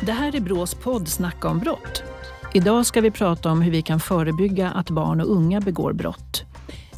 Det 0.00 0.12
här 0.12 0.36
är 0.36 0.40
Brås 0.40 0.74
podd 0.74 1.08
Snacka 1.08 1.48
om 1.48 1.58
brott. 1.58 2.02
Idag 2.54 2.86
ska 2.86 3.00
vi 3.00 3.10
prata 3.10 3.50
om 3.50 3.62
hur 3.62 3.72
vi 3.72 3.82
kan 3.82 4.00
förebygga 4.00 4.70
att 4.70 4.90
barn 4.90 5.20
och 5.20 5.30
unga 5.30 5.60
begår 5.60 5.92
brott. 5.92 6.42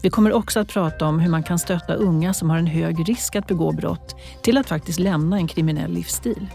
Vi 0.03 0.11
kommer 0.11 0.33
också 0.33 0.61
att 0.61 0.69
prata 0.69 1.07
om 1.07 1.19
hur 1.21 1.31
man 1.31 1.43
kan 1.43 1.59
stötta 1.59 1.95
unga 1.95 2.35
som 2.35 2.51
har 2.51 2.59
en 2.59 2.67
hög 2.67 3.09
risk 3.09 3.37
att 3.37 3.47
begå 3.47 3.73
brott 3.73 4.17
till 4.43 4.59
att 4.59 4.69
faktiskt 4.69 4.99
lämna 4.99 5.37
en 5.37 5.47
kriminell 5.47 5.93
livsstil. 5.93 6.47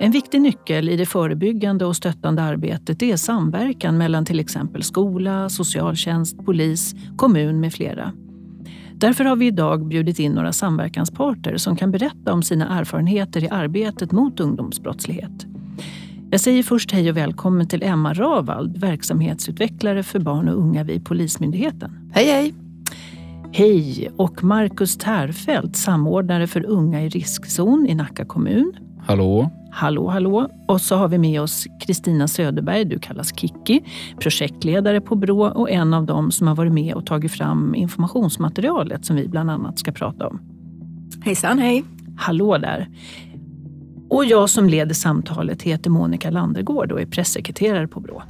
En 0.00 0.10
viktig 0.10 0.40
nyckel 0.40 0.88
i 0.88 0.96
det 0.96 1.06
förebyggande 1.06 1.84
och 1.84 1.96
stöttande 1.96 2.42
arbetet 2.42 3.02
är 3.02 3.16
samverkan 3.16 3.98
mellan 3.98 4.24
till 4.24 4.40
exempel 4.40 4.82
skola, 4.82 5.48
socialtjänst, 5.48 6.44
polis, 6.44 6.94
kommun 7.16 7.60
med 7.60 7.72
flera. 7.72 8.12
Därför 9.00 9.24
har 9.24 9.36
vi 9.36 9.46
idag 9.46 9.86
bjudit 9.86 10.18
in 10.18 10.32
några 10.32 10.52
samverkansparter 10.52 11.56
som 11.56 11.76
kan 11.76 11.90
berätta 11.90 12.32
om 12.32 12.42
sina 12.42 12.78
erfarenheter 12.78 13.44
i 13.44 13.48
arbetet 13.48 14.12
mot 14.12 14.40
ungdomsbrottslighet. 14.40 15.46
Jag 16.30 16.40
säger 16.40 16.62
först 16.62 16.92
hej 16.92 17.10
och 17.10 17.16
välkommen 17.16 17.68
till 17.68 17.82
Emma 17.82 18.14
Ravald, 18.14 18.80
verksamhetsutvecklare 18.80 20.02
för 20.02 20.18
barn 20.18 20.48
och 20.48 20.58
unga 20.58 20.84
vid 20.84 21.04
Polismyndigheten. 21.04 22.10
Hej 22.12 22.26
hej! 22.26 22.54
Hej! 23.52 24.10
Och 24.16 24.44
Marcus 24.44 24.96
Tärfelt, 24.96 25.76
samordnare 25.76 26.46
för 26.46 26.66
unga 26.66 27.02
i 27.02 27.08
riskzon 27.08 27.86
i 27.88 27.94
Nacka 27.94 28.24
kommun. 28.24 28.72
Hallå! 29.06 29.50
Hallå, 29.70 30.08
hallå! 30.08 30.48
Och 30.68 30.80
så 30.80 30.96
har 30.96 31.08
vi 31.08 31.18
med 31.18 31.40
oss 31.40 31.66
Kristina 31.80 32.28
Söderberg, 32.28 32.84
du 32.84 32.98
kallas 32.98 33.38
Kikki, 33.38 33.84
projektledare 34.20 35.00
på 35.00 35.16
Brå 35.16 35.42
och 35.46 35.70
en 35.70 35.94
av 35.94 36.06
dem 36.06 36.30
som 36.30 36.48
har 36.48 36.54
varit 36.54 36.72
med 36.72 36.94
och 36.94 37.06
tagit 37.06 37.32
fram 37.32 37.74
informationsmaterialet 37.74 39.04
som 39.04 39.16
vi 39.16 39.28
bland 39.28 39.50
annat 39.50 39.78
ska 39.78 39.92
prata 39.92 40.26
om. 40.26 40.40
Hejsan 41.24 41.58
hej! 41.58 41.84
Hallå 42.16 42.58
där! 42.58 42.88
Och 44.10 44.24
jag 44.24 44.50
som 44.50 44.68
leder 44.68 44.94
samtalet 44.94 45.62
heter 45.62 45.90
Monica 45.90 46.30
Landergård 46.30 46.92
och 46.92 47.00
är 47.00 47.06
pressekreterare 47.06 47.88
på 47.88 48.00
Brå. 48.00 48.22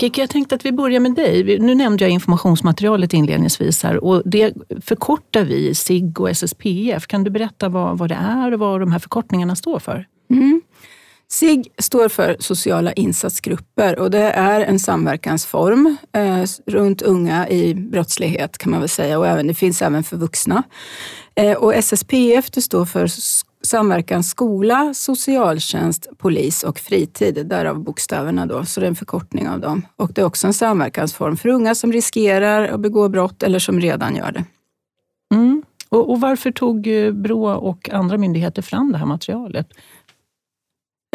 Kiki, 0.00 0.20
jag 0.20 0.30
tänkte 0.30 0.54
att 0.54 0.64
vi 0.64 0.72
börjar 0.72 1.00
med 1.00 1.14
dig. 1.14 1.58
Nu 1.58 1.74
nämnde 1.74 2.04
jag 2.04 2.10
informationsmaterialet 2.10 3.12
inledningsvis 3.12 3.82
här 3.82 4.04
och 4.04 4.22
det 4.24 4.54
förkortar 4.80 5.44
vi 5.44 5.74
SIG 5.74 6.20
och 6.20 6.30
SSPF. 6.30 7.06
Kan 7.06 7.24
du 7.24 7.30
berätta 7.30 7.68
vad, 7.68 7.98
vad 7.98 8.08
det 8.08 8.14
är 8.14 8.52
och 8.52 8.58
vad 8.58 8.80
de 8.80 8.92
här 8.92 8.98
förkortningarna 8.98 9.56
står 9.56 9.78
för? 9.78 10.06
Mm. 10.30 10.62
SIG 11.28 11.72
står 11.78 12.08
för 12.08 12.36
sociala 12.40 12.92
insatsgrupper 12.92 13.98
och 13.98 14.10
det 14.10 14.30
är 14.30 14.60
en 14.60 14.78
samverkansform 14.78 15.96
eh, 16.12 16.44
runt 16.66 17.02
unga 17.02 17.48
i 17.48 17.74
brottslighet 17.74 18.58
kan 18.58 18.70
man 18.70 18.80
väl 18.80 18.88
säga 18.88 19.18
och 19.18 19.26
även, 19.26 19.46
det 19.46 19.54
finns 19.54 19.82
även 19.82 20.04
för 20.04 20.16
vuxna. 20.16 20.62
Eh, 21.34 21.56
och 21.56 21.74
SSPF 21.74 22.50
det 22.50 22.62
står 22.62 22.84
för 22.84 23.06
samverkan 23.62 24.22
skola, 24.22 24.94
socialtjänst, 24.94 26.08
polis 26.18 26.62
och 26.62 26.78
fritid. 26.78 27.46
Därav 27.46 27.78
bokstäverna 27.78 28.46
då, 28.46 28.64
så 28.64 28.80
det 28.80 28.86
är 28.86 28.88
en 28.88 28.96
förkortning 28.96 29.48
av 29.48 29.60
dem. 29.60 29.86
Och 29.96 30.12
det 30.12 30.20
är 30.20 30.24
också 30.24 30.46
en 30.46 30.54
samverkansform 30.54 31.36
för 31.36 31.48
unga 31.48 31.74
som 31.74 31.92
riskerar 31.92 32.68
att 32.68 32.80
begå 32.80 33.08
brott 33.08 33.42
eller 33.42 33.58
som 33.58 33.80
redan 33.80 34.16
gör 34.16 34.32
det. 34.32 34.44
Mm. 35.34 35.62
Och, 35.88 36.10
och, 36.10 36.20
varför 36.20 36.50
tog 36.50 36.86
eh, 36.86 37.12
Brå 37.12 37.50
och 37.50 37.90
andra 37.90 38.18
myndigheter 38.18 38.62
fram 38.62 38.92
det 38.92 38.98
här 38.98 39.06
materialet? 39.06 39.66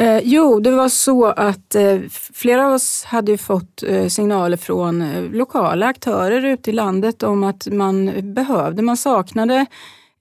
Eh, 0.02 0.20
jo, 0.24 0.60
det 0.60 0.72
var 0.72 0.90
så 0.90 1.26
att 1.26 1.76
eh, 1.76 2.00
flera 2.34 2.68
av 2.68 2.74
oss 2.74 3.04
hade 3.04 3.38
fått 3.38 3.84
eh, 3.84 4.08
signaler 4.08 4.58
från 4.58 5.02
eh, 5.02 5.24
lokala 5.24 5.86
aktörer 5.86 6.46
ute 6.46 6.70
i 6.70 6.74
landet 6.74 7.24
om 7.24 7.44
att 7.44 7.68
man 7.72 8.12
behövde, 8.34 8.82
man 8.82 8.98
saknade 8.98 9.66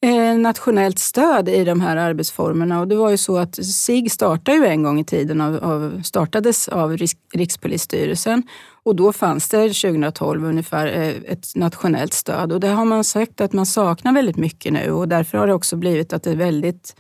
eh, 0.05 0.39
nationellt 0.39 0.99
stöd 0.99 1.49
i 1.49 1.65
de 1.65 1.81
här 1.81 1.97
arbetsformerna. 1.97 2.81
Och 2.81 2.89
det 2.89 2.97
var 2.97 3.11
ju 3.11 3.17
så 3.17 3.37
att 3.37 3.65
SIG 3.65 4.13
startade 4.13 4.57
ju 4.57 4.67
en 4.67 4.83
gång 4.83 5.01
i 5.01 5.05
tiden 5.05 5.41
av, 5.41 5.65
av, 5.65 6.03
startades 6.03 6.69
av 6.69 6.97
Rikspolisstyrelsen. 7.35 8.43
Och 8.83 8.97
då 8.97 9.13
fanns 9.13 9.49
det 9.49 9.69
2012 9.69 10.45
ungefär 10.45 10.87
eh, 10.87 11.33
ett 11.33 11.47
nationellt 11.55 12.13
stöd. 12.13 12.53
Och 12.53 12.61
det 12.61 12.69
har 12.69 12.85
man 12.85 13.05
sagt 13.05 13.41
att 13.41 13.53
man 13.53 13.67
saknar 13.67 14.13
väldigt 14.13 14.37
mycket 14.37 14.73
nu. 14.73 14.91
Och 14.91 15.09
därför 15.09 15.39
har 15.39 15.47
det 15.47 15.55
också 15.55 15.77
blivit 15.77 16.13
att 16.13 16.23
det 16.23 16.31
är 16.31 16.37
väldigt 16.37 16.97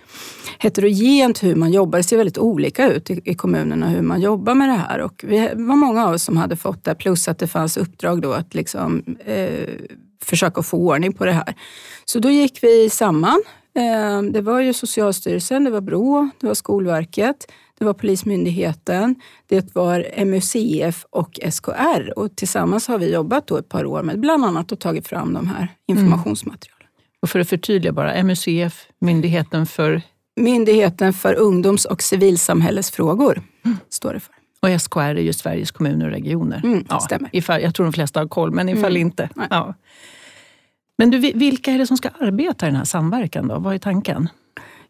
heterogent 0.58 1.42
hur 1.42 1.54
man 1.54 1.72
jobbar. 1.72 1.98
Det 1.98 2.02
ser 2.02 2.16
väldigt 2.16 2.38
olika 2.38 2.92
ut 2.92 3.10
i, 3.10 3.20
i 3.24 3.34
kommunerna 3.34 3.88
hur 3.88 4.02
man 4.02 4.20
jobbar 4.20 4.54
med 4.54 4.68
det 4.68 4.72
här. 4.72 5.00
Och 5.00 5.24
vi 5.28 5.38
var 5.54 5.76
många 5.76 6.06
av 6.06 6.14
oss 6.14 6.22
som 6.22 6.36
hade 6.36 6.56
fått 6.56 6.84
det. 6.84 6.94
Plus 6.94 7.28
att 7.28 7.38
det 7.38 7.46
fanns 7.46 7.76
uppdrag 7.76 8.22
då 8.22 8.32
att 8.32 8.54
liksom 8.54 9.16
eh, 9.24 9.68
försöka 10.24 10.62
få 10.62 10.76
ordning 10.76 11.12
på 11.12 11.24
det 11.24 11.32
här. 11.32 11.54
Så 12.04 12.18
då 12.18 12.30
gick 12.30 12.62
vi 12.62 12.90
samman. 12.90 13.42
Eh, 13.76 14.22
det 14.22 14.40
var 14.40 14.60
ju 14.60 14.72
Socialstyrelsen, 14.72 15.64
det 15.64 15.70
var 15.70 15.80
Brå, 15.80 16.30
det 16.40 16.46
var 16.46 16.54
Skolverket, 16.54 17.52
det 17.78 17.84
var 17.84 17.94
Polismyndigheten, 17.94 19.14
det 19.46 19.74
var 19.74 20.24
MUCF 20.24 21.04
och 21.10 21.40
SKR 21.50 22.18
och 22.18 22.36
tillsammans 22.36 22.88
har 22.88 22.98
vi 22.98 23.12
jobbat 23.12 23.46
då 23.46 23.56
ett 23.56 23.68
par 23.68 23.86
år 23.86 24.02
med 24.02 24.20
bland 24.20 24.44
annat 24.44 24.72
och 24.72 24.80
tagit 24.80 25.08
fram 25.08 25.34
de 25.34 25.46
här 25.46 25.68
informationsmaterialen. 25.86 26.80
Mm. 26.80 27.20
Och 27.22 27.30
för 27.30 27.38
att 27.38 27.48
förtydliga 27.48 27.92
bara, 27.92 28.22
MUCF, 28.22 28.86
Myndigheten 29.00 29.66
för? 29.66 30.02
Myndigheten 30.36 31.12
för 31.12 31.34
ungdoms 31.34 31.84
och 31.84 32.02
civilsamhällesfrågor 32.02 33.42
mm. 33.64 33.78
står 33.88 34.14
det 34.14 34.20
för. 34.20 34.34
Och 34.60 34.80
SKR 34.80 34.98
är 35.00 35.14
ju 35.16 35.32
Sveriges 35.32 35.70
kommuner 35.70 36.06
och 36.06 36.12
regioner. 36.12 36.60
Mm, 36.64 36.84
ja, 36.88 37.00
stämmer. 37.00 37.30
Ifall, 37.32 37.62
jag 37.62 37.74
tror 37.74 37.86
de 37.86 37.92
flesta 37.92 38.20
har 38.20 38.28
koll, 38.28 38.50
men 38.50 38.68
ifall 38.68 38.96
mm. 38.96 38.96
inte. 38.96 39.28
Ja. 39.50 39.74
Men 40.98 41.10
du, 41.10 41.18
vilka 41.18 41.70
är 41.70 41.78
det 41.78 41.86
som 41.86 41.96
ska 41.96 42.08
arbeta 42.08 42.66
i 42.66 42.68
den 42.68 42.76
här 42.76 42.84
samverkan? 42.84 43.48
Då? 43.48 43.58
Vad 43.58 43.74
är 43.74 43.78
tanken? 43.78 44.28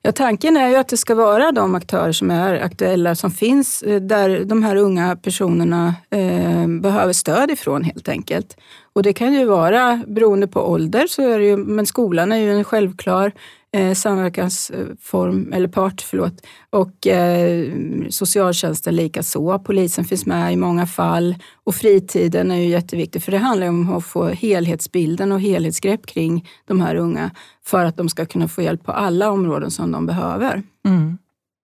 Ja, 0.06 0.12
tanken 0.12 0.56
är 0.56 0.68
ju 0.68 0.76
att 0.76 0.88
det 0.88 0.96
ska 0.96 1.14
vara 1.14 1.52
de 1.52 1.74
aktörer 1.74 2.12
som 2.12 2.30
är 2.30 2.54
aktuella 2.60 3.14
som 3.14 3.30
finns 3.30 3.82
eh, 3.82 4.00
där 4.00 4.44
de 4.44 4.62
här 4.62 4.76
unga 4.76 5.16
personerna 5.16 5.94
eh, 6.10 6.66
behöver 6.66 7.12
stöd 7.12 7.50
ifrån 7.50 7.84
helt 7.84 8.08
enkelt. 8.08 8.56
Och 8.92 9.02
det 9.02 9.12
kan 9.12 9.32
ju 9.34 9.44
vara 9.44 10.02
beroende 10.06 10.46
på 10.46 10.60
ålder, 10.60 11.06
så 11.06 11.22
är 11.22 11.38
det 11.38 11.44
ju, 11.44 11.56
men 11.56 11.86
skolan 11.86 12.32
är 12.32 12.36
ju 12.36 12.52
en 12.52 12.64
självklar 12.64 13.32
eh, 13.74 13.94
samverkansform, 13.94 15.52
eller 15.52 15.68
part, 15.68 16.00
förlåt. 16.00 16.46
Och 16.70 17.06
eh, 17.06 17.72
socialtjänsten 18.08 18.96
likaså. 18.96 19.58
Polisen 19.58 20.04
finns 20.04 20.26
med 20.26 20.52
i 20.52 20.56
många 20.56 20.86
fall. 20.86 21.34
Och 21.64 21.74
fritiden 21.74 22.50
är 22.50 22.56
ju 22.56 22.68
jätteviktig, 22.68 23.22
för 23.22 23.32
det 23.32 23.38
handlar 23.38 23.68
om 23.68 23.92
att 23.92 24.04
få 24.04 24.26
helhetsbilden 24.26 25.32
och 25.32 25.40
helhetsgrepp 25.40 26.06
kring 26.06 26.48
de 26.66 26.80
här 26.80 26.96
unga 26.96 27.30
för 27.64 27.84
att 27.84 27.96
de 27.96 28.08
ska 28.08 28.26
kunna 28.26 28.48
få 28.48 28.62
hjälp 28.62 28.84
på 28.84 28.92
alla 28.92 29.30
områden 29.30 29.70
som 29.70 29.92
de 29.92 30.06
behöver. 30.06 30.62
Mm. 30.86 31.18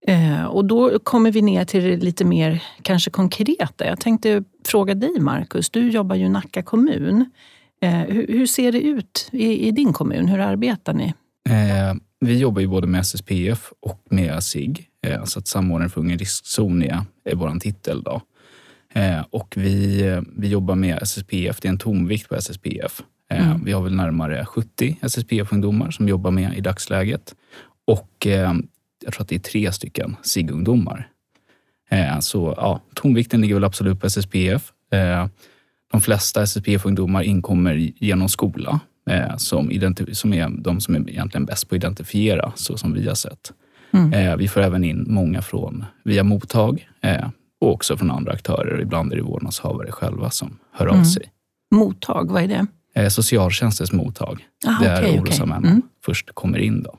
Eh, 0.07 0.45
och 0.45 0.65
då 0.65 0.99
kommer 0.99 1.33
vi 1.33 1.43
ner 1.43 1.65
till 1.65 1.85
det 1.85 1.97
lite 1.97 2.25
mer 2.25 2.63
kanske 2.83 3.11
konkreta. 3.11 3.87
Jag 3.87 4.01
tänkte 4.01 4.45
fråga 4.67 4.95
dig 4.95 5.21
Marcus, 5.21 5.71
du 5.71 5.91
jobbar 5.91 6.17
ju 6.17 6.25
i 6.25 6.29
Nacka 6.29 6.63
kommun. 6.63 7.31
Eh, 7.83 7.91
hur, 7.91 8.27
hur, 8.27 8.47
ser 8.47 8.73
det 8.73 8.81
ut 8.81 9.29
i, 9.33 9.69
i, 9.69 9.71
din 9.71 9.93
kommun? 9.93 10.29
Hur 10.29 10.39
arbetar 10.39 10.93
ni? 10.93 11.15
Eh, 11.49 11.95
vi 12.21 12.39
jobbar 12.39 12.61
ju 12.61 12.67
både 12.67 12.87
med 12.87 13.01
SSPF 13.01 13.73
och 13.81 14.07
med 14.11 14.43
SIG, 14.43 14.89
eh, 15.07 15.25
så 15.25 15.39
att 15.39 15.47
samordnare 15.47 15.89
för 15.89 16.01
unga 16.01 16.15
i 16.15 16.17
riskzon 16.17 16.83
är, 16.83 17.05
vår 17.35 17.59
titel. 17.59 18.03
Då. 18.03 18.23
Eh, 18.93 19.25
och 19.31 19.55
vi, 19.57 20.21
vi 20.37 20.49
jobbar 20.49 20.75
med 20.75 20.99
SSPF, 21.03 21.61
det 21.61 21.69
är 21.69 21.71
en 21.71 21.79
tonvikt 21.79 22.29
på 22.29 22.35
SSPF. 22.35 23.03
Eh, 23.31 23.51
mm. 23.51 23.65
Vi 23.65 23.73
har 23.73 23.83
väl 23.83 23.95
närmare 23.97 24.45
70 24.45 24.99
SSPF-ungdomar 25.03 25.91
som 25.91 26.09
jobbar 26.09 26.31
med 26.31 26.59
i 26.59 26.61
dagsläget. 26.61 27.35
Och 27.87 28.27
eh, 28.27 28.55
jag 29.05 29.13
tror 29.13 29.23
att 29.23 29.29
det 29.29 29.35
är 29.35 29.41
tre 29.41 29.73
stycken 29.73 30.17
SIG-ungdomar. 30.23 31.09
Eh, 31.91 32.19
så 32.21 32.55
ja, 32.57 32.81
tonvikten 32.95 33.41
ligger 33.41 33.55
väl 33.55 33.65
absolut 33.65 34.01
på 34.01 34.07
SSPF. 34.07 34.73
De 35.93 36.01
flesta 36.01 36.43
SSPF-ungdomar 36.43 37.23
inkommer 37.23 37.75
genom 37.97 38.29
skola 38.29 38.81
som, 39.37 39.71
som 40.13 40.33
är 40.33 40.63
de 40.63 40.81
som 40.81 40.95
är 40.95 41.11
egentligen 41.11 41.45
bäst 41.45 41.69
på 41.69 41.75
att 41.75 41.77
identifiera, 41.77 42.53
så 42.57 42.77
som 42.77 42.95
vi 42.95 43.09
har 43.09 43.15
sett. 43.15 43.53
Mm. 43.93 44.39
Vi 44.39 44.49
får 44.49 44.61
även 44.61 44.85
in 44.85 45.05
många 45.09 45.43
från 45.43 45.85
via 46.05 46.23
mottag 46.23 46.89
och 47.61 47.73
också 47.73 47.97
från 47.97 48.11
andra 48.11 48.33
aktörer. 48.33 48.81
Ibland 48.81 49.13
är 49.13 49.17
det 49.17 49.23
vårdnadshavare 49.23 49.93
själva 49.93 50.31
som 50.31 50.59
hör 50.73 50.87
av 50.87 50.95
mm. 50.95 51.05
sig. 51.05 51.23
Mottag, 51.71 52.31
vad 52.31 52.43
är 52.43 52.49
det? 52.49 52.67
Eh, 52.95 53.09
socialtjänstens 53.09 53.93
mottag. 53.93 54.47
Aha, 54.67 54.85
där 54.85 55.03
okay, 55.03 55.21
orosammännen 55.21 55.63
okay. 55.63 55.71
mm. 55.71 55.83
först 56.05 56.35
kommer 56.35 56.59
in. 56.59 56.83
Då. 56.83 56.99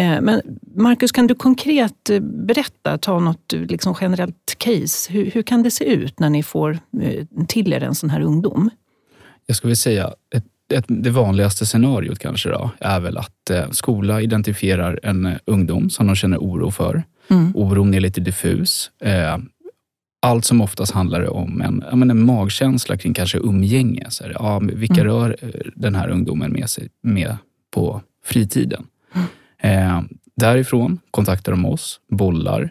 Eh, 0.00 0.20
men 0.20 0.42
Marcus, 0.76 1.12
kan 1.12 1.26
du 1.26 1.34
konkret 1.34 2.10
eh, 2.10 2.20
berätta, 2.20 2.98
ta 2.98 3.18
något 3.18 3.52
liksom 3.52 3.94
generellt 4.00 4.54
case. 4.58 5.12
Hur, 5.12 5.30
hur 5.30 5.42
kan 5.42 5.62
det 5.62 5.70
se 5.70 5.84
ut 5.84 6.20
när 6.20 6.30
ni 6.30 6.42
får 6.42 6.78
till 7.48 7.72
er 7.72 7.82
en 7.82 7.94
sån 7.94 8.10
här 8.10 8.20
ungdom? 8.20 8.70
Jag 9.46 9.56
skulle 9.56 9.76
säga 9.76 10.12
ett, 10.34 10.44
ett, 10.74 10.84
det 10.88 11.10
vanligaste 11.10 11.66
scenariot 11.66 12.18
kanske 12.18 12.48
då, 12.48 12.70
är 12.80 13.00
väl 13.00 13.18
att 13.18 13.50
eh, 13.50 13.70
skola 13.70 14.20
identifierar 14.20 15.00
en 15.02 15.38
ungdom 15.44 15.90
som 15.90 16.06
de 16.06 16.16
känner 16.16 16.38
oro 16.38 16.70
för. 16.70 17.02
Mm. 17.30 17.52
Oron 17.54 17.94
är 17.94 18.00
lite 18.00 18.20
diffus. 18.20 18.90
Eh, 19.00 19.38
allt 20.22 20.44
som 20.44 20.60
oftast 20.60 20.92
handlar 20.92 21.20
det 21.20 21.28
om 21.28 21.60
en, 21.62 22.10
en 22.10 22.24
magkänsla 22.24 22.96
kring 22.96 23.14
kanske 23.14 23.38
umgänge. 23.38 24.06
Så 24.08 24.24
här, 24.24 24.32
ja, 24.38 24.58
vilka 24.58 25.00
mm. 25.00 25.06
rör 25.06 25.36
eh, 25.42 25.48
den 25.74 25.94
här 25.94 26.08
ungdomen 26.08 26.52
med 26.52 26.70
sig 26.70 26.88
med 27.02 27.36
på 27.74 28.02
fritiden? 28.24 28.86
Mm. 29.14 29.26
Eh, 29.58 30.02
därifrån 30.36 30.98
kontaktar 31.10 31.52
de 31.52 31.64
oss, 31.64 32.00
bollar. 32.10 32.70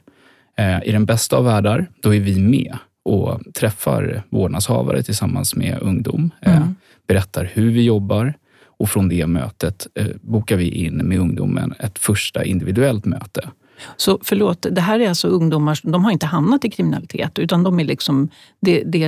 Eh, 0.58 0.84
I 0.84 0.92
den 0.92 1.06
bästa 1.06 1.38
av 1.38 1.46
världar, 1.46 1.88
då 2.02 2.16
är 2.16 2.20
vi 2.20 2.40
med 2.40 2.78
och 3.06 3.42
träffar 3.54 4.24
vårdnadshavare 4.30 5.04
tillsammans 5.04 5.56
med 5.56 5.78
ungdom. 5.82 6.32
Eh, 6.42 6.58
mm. 6.58 6.76
Berättar 7.08 7.52
hur 7.54 7.72
vi 7.72 7.84
jobbar 7.84 8.34
och 8.80 8.90
från 8.90 9.10
det 9.10 9.28
mötet 9.28 9.88
eh, 9.96 10.08
bokar 10.22 10.56
vi 10.56 10.70
in 10.70 10.98
med 10.98 11.20
ungdomen 11.20 11.74
ett 11.80 12.00
första 12.00 12.44
individuellt 12.44 13.06
möte. 13.06 13.50
Så 13.98 14.20
förlåt, 14.24 14.66
det 14.72 14.82
här 14.82 15.00
är 15.00 15.10
alltså 15.10 15.28
ungdomar, 15.28 15.80
de 15.84 16.04
har 16.04 16.12
inte 16.12 16.26
hamnat 16.26 16.66
i 16.66 16.70
kriminalitet 16.70 17.40
utan 17.40 17.64
de 17.64 17.80
är 17.80 17.84
liksom 17.84 18.30
det, 18.62 18.84
det 18.84 19.06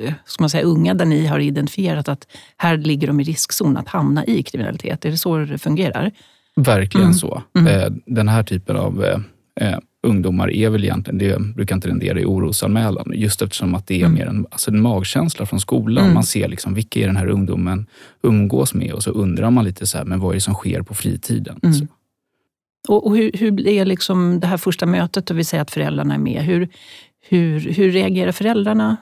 eh, 0.00 0.14
ska 0.24 0.42
man 0.42 0.50
säga, 0.50 0.64
unga 0.64 0.94
där 0.94 1.04
ni 1.04 1.26
har 1.26 1.38
identifierat 1.38 2.08
att 2.08 2.26
här 2.56 2.76
ligger 2.76 3.06
de 3.06 3.20
i 3.20 3.24
riskzon 3.24 3.76
att 3.76 3.88
hamna 3.88 4.24
i 4.24 4.42
kriminalitet. 4.42 5.04
Är 5.04 5.10
det 5.10 5.18
så 5.18 5.38
det 5.38 5.58
fungerar? 5.58 6.10
Verkligen 6.56 7.04
mm. 7.04 7.14
så. 7.14 7.42
Mm. 7.58 8.02
Den 8.06 8.28
här 8.28 8.42
typen 8.42 8.76
av 8.76 9.04
eh, 9.60 9.78
ungdomar 10.04 10.50
är 10.50 10.70
väl 10.70 10.84
egentligen, 10.84 11.18
det 11.18 11.54
brukar 11.54 11.74
inte 11.74 11.88
rendera 11.88 12.20
i 12.20 12.24
orosanmälan, 12.24 13.12
just 13.14 13.42
eftersom 13.42 13.74
att 13.74 13.86
det 13.86 13.94
är 13.94 14.06
mm. 14.06 14.14
mer 14.14 14.26
en, 14.26 14.46
alltså 14.50 14.70
en 14.70 14.80
magkänsla 14.80 15.46
från 15.46 15.60
skolan. 15.60 16.04
Mm. 16.04 16.14
Man 16.14 16.24
ser 16.24 16.48
liksom, 16.48 16.74
vilka 16.74 17.00
är 17.00 17.06
den 17.06 17.16
här 17.16 17.28
ungdomen 17.28 17.86
umgås 18.22 18.74
med 18.74 18.92
och 18.92 19.02
så 19.02 19.10
undrar 19.10 19.50
man 19.50 19.64
lite 19.64 19.86
så 19.86 19.98
här, 19.98 20.04
men 20.04 20.20
vad 20.20 20.30
är 20.30 20.34
det 20.34 20.40
som 20.40 20.54
sker 20.54 20.82
på 20.82 20.94
fritiden? 20.94 21.60
Mm. 21.62 21.88
Och, 22.88 23.06
och, 23.06 23.16
hur, 23.16 23.30
hur 23.34 23.50
blir 23.50 23.84
liksom 23.84 24.40
det 24.40 24.46
här 24.46 24.56
första 24.56 24.86
mötet 24.86 25.30
och 25.30 25.38
vi 25.38 25.44
säger 25.44 25.62
att 25.62 25.70
föräldrarna 25.70 26.14
är 26.14 26.18
med? 26.18 26.42
Hur, 26.42 26.68
hur, 27.28 27.60
hur 27.60 27.90
reagerar 27.90 28.32
föräldrarna? 28.32 28.96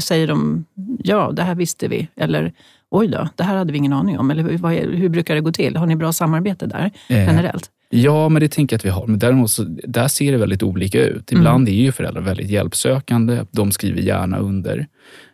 Säger 0.00 0.26
de 0.26 0.64
ja, 0.98 1.32
det 1.32 1.42
här 1.42 1.54
visste 1.54 1.88
vi? 1.88 2.08
Eller 2.16 2.52
oj 2.90 3.08
då, 3.08 3.28
det 3.36 3.42
här 3.42 3.56
hade 3.56 3.72
vi 3.72 3.78
ingen 3.78 3.92
aning 3.92 4.18
om. 4.18 4.30
Eller 4.30 4.42
hur, 4.42 4.96
hur 4.96 5.08
brukar 5.08 5.34
det 5.34 5.40
gå 5.40 5.52
till? 5.52 5.76
Har 5.76 5.86
ni 5.86 5.96
bra 5.96 6.12
samarbete 6.12 6.66
där 6.66 6.90
eh. 7.08 7.26
generellt? 7.26 7.70
Ja, 7.90 8.28
men 8.28 8.40
det 8.40 8.48
tänker 8.48 8.74
jag 8.74 8.78
att 8.78 8.84
vi 8.84 8.90
har. 8.90 9.06
Men 9.06 9.18
däremot 9.18 9.50
så, 9.50 9.64
där 9.68 10.08
ser 10.08 10.32
det 10.32 10.38
väldigt 10.38 10.62
olika 10.62 11.04
ut. 11.04 11.32
Ibland 11.32 11.68
mm. 11.68 11.78
är 11.78 11.82
ju 11.84 11.92
föräldrar 11.92 12.22
väldigt 12.22 12.50
hjälpsökande. 12.50 13.44
De 13.50 13.72
skriver 13.72 14.00
gärna 14.00 14.38
under. 14.38 14.86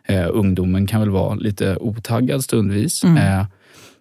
Eh, 0.07 0.27
ungdomen 0.29 0.87
kan 0.87 0.99
väl 0.99 1.09
vara 1.09 1.35
lite 1.35 1.77
otaggad 1.77 2.43
stundvis. 2.43 3.03
Mm. 3.03 3.17
Eh, 3.17 3.45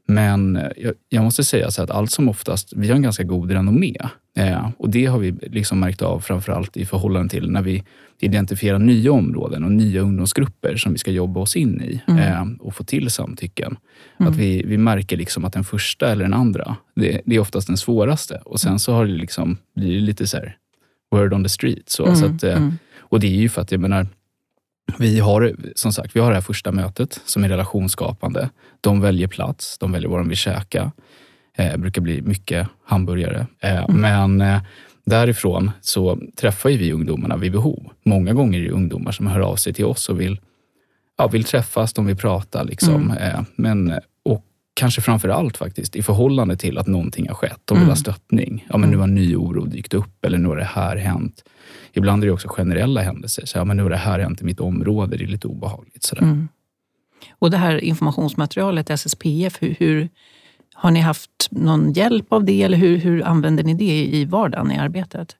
men 0.07 0.61
jag, 0.77 0.95
jag, 1.09 1.25
måste 1.25 1.45
säga 1.45 1.71
så 1.71 1.83
att 1.83 1.91
allt 1.91 2.11
som 2.11 2.29
oftast, 2.29 2.73
vi 2.77 2.89
har 2.89 2.97
en 2.97 3.03
ganska 3.03 3.23
god 3.23 3.51
renommé. 3.51 3.97
Eh, 4.37 4.69
och 4.79 4.91
det 4.91 5.07
har 5.07 5.19
vi 5.19 5.33
liksom 5.33 5.81
märkt 5.81 6.03
av 6.03 6.21
framförallt 6.21 6.77
i 6.77 6.87
förhållande 6.87 7.29
till 7.29 7.51
när 7.51 7.63
vi 7.63 7.85
identifierar 8.21 8.79
nya 8.79 9.13
områden 9.13 9.65
och 9.65 9.73
nya 9.73 10.01
ungdomsgrupper 10.01 10.77
som 10.77 10.93
vi 10.93 10.99
ska 10.99 11.11
jobba 11.11 11.41
oss 11.41 11.57
in 11.57 11.81
i 11.81 12.03
mm. 12.07 12.19
eh, 12.19 12.61
och 12.61 12.75
få 12.75 12.85
till 12.85 13.11
samtycken. 13.11 13.77
Mm. 14.21 14.33
Att 14.33 14.39
vi, 14.39 14.63
vi 14.63 14.79
märker 14.79 15.17
liksom 15.17 15.45
att 15.45 15.53
den 15.53 15.65
första 15.65 16.13
eller 16.13 16.25
den 16.25 16.35
andra, 16.35 16.77
det, 16.95 17.21
det 17.25 17.37
är 17.37 17.41
oftast 17.41 17.67
den 17.67 17.77
svåraste. 17.77 18.41
Och 18.45 18.61
sen 18.61 18.79
så 18.79 18.93
har 18.93 19.07
det 19.07 19.13
liksom, 19.13 19.57
blir 19.77 19.95
det 19.95 20.01
lite 20.01 20.27
så 20.27 20.37
här, 20.37 20.57
word 21.11 21.33
on 21.33 21.43
the 21.43 21.49
street. 21.49 21.89
Så, 21.89 22.05
mm. 22.07 22.17
så 22.17 22.27
att, 22.27 22.43
eh, 22.43 22.57
mm. 22.57 22.79
och 22.99 23.21
det 23.21 23.27
är 23.27 23.41
ju 23.41 23.49
för 23.49 23.63
att 23.63 23.73
jag 23.73 23.81
menar, 23.81 24.07
vi 24.99 25.21
har 25.21 25.57
som 25.75 25.93
sagt 25.93 26.17
vi 26.17 26.21
har 26.21 26.29
det 26.29 26.35
här 26.35 26.43
första 26.43 26.73
mötet 26.73 27.21
som 27.25 27.45
är 27.45 27.49
relationsskapande. 27.49 28.51
De 28.81 29.01
väljer 29.01 29.29
plats, 29.29 29.79
de 29.79 29.93
väljer 29.93 30.11
vad 30.11 30.21
de 30.21 30.29
vill 30.29 30.37
käka. 30.37 30.93
Eh, 31.57 31.77
brukar 31.77 32.03
bli 32.03 32.23
mycket 32.23 32.69
hamburgare. 32.85 33.47
Eh, 33.61 33.85
mm. 33.85 34.01
Men 34.01 34.41
eh, 34.41 34.63
därifrån 35.05 35.71
så 35.81 36.19
träffar 36.37 36.71
vi 36.71 36.93
ungdomarna 36.93 37.37
vid 37.37 37.53
behov. 37.53 37.93
Många 38.05 38.33
gånger 38.33 38.59
är 38.59 38.63
det 38.63 38.71
ungdomar 38.71 39.13
som 39.13 39.27
hör 39.27 39.41
av 39.41 39.57
sig 39.57 39.73
till 39.73 39.85
oss 39.85 40.09
och 40.09 40.21
vill, 40.21 40.41
ja, 41.19 41.29
vill 41.29 41.45
träffas, 41.45 41.93
de 41.93 42.07
vill 42.07 42.17
prata. 42.17 42.63
Liksom. 42.63 43.11
Mm. 43.11 43.45
Men, 43.57 44.01
och 44.23 44.45
kanske 44.75 45.01
framför 45.01 45.29
allt 45.29 45.57
faktiskt 45.57 45.97
i 45.97 46.03
förhållande 46.03 46.57
till 46.57 46.79
att 46.79 46.87
någonting 46.87 47.29
har 47.29 47.35
skett. 47.35 47.61
De 47.65 47.75
vill 47.75 47.83
mm. 47.83 47.89
ha 47.89 47.97
stöttning. 47.97 48.67
Ja, 48.71 48.77
men 48.77 48.91
nu 48.91 48.97
har 48.97 49.07
ny 49.07 49.37
oro 49.37 49.65
dykt 49.65 49.95
upp 49.95 50.25
eller 50.25 50.39
nu 50.39 50.49
har 50.49 50.57
det 50.57 50.65
här 50.65 50.97
hänt. 50.97 51.45
Ibland 51.93 52.23
är 52.23 52.27
det 52.27 52.33
också 52.33 52.49
generella 52.49 53.03
händelser. 53.03 53.47
Så, 53.47 53.59
ja, 53.59 53.65
men 53.65 53.77
nu 53.77 53.83
har 53.83 53.91
det 53.91 53.97
här 53.97 54.19
hänt 54.19 54.41
i 54.41 54.45
mitt 54.45 54.61
område, 54.61 55.17
det 55.17 55.25
är 55.25 55.29
lite 55.29 55.49
obehagligt. 55.49 56.03
Sådär. 56.03 56.23
Mm. 56.23 56.49
Och 57.39 57.51
det 57.51 57.57
här 57.57 57.85
informationsmaterialet, 57.85 58.91
SSPF, 58.91 59.63
hur, 59.63 59.75
hur, 59.79 60.09
har 60.75 60.91
ni 60.91 61.01
haft 61.01 61.31
någon 61.51 61.93
hjälp 61.93 62.33
av 62.33 62.45
det 62.45 62.63
eller 62.63 62.79
hur, 62.79 62.97
hur 62.97 63.25
använder 63.25 63.65
ni 63.65 63.75
det 63.75 64.05
i 64.05 64.25
vardagen 64.25 64.73
i 64.73 64.79
arbetet? 64.79 65.37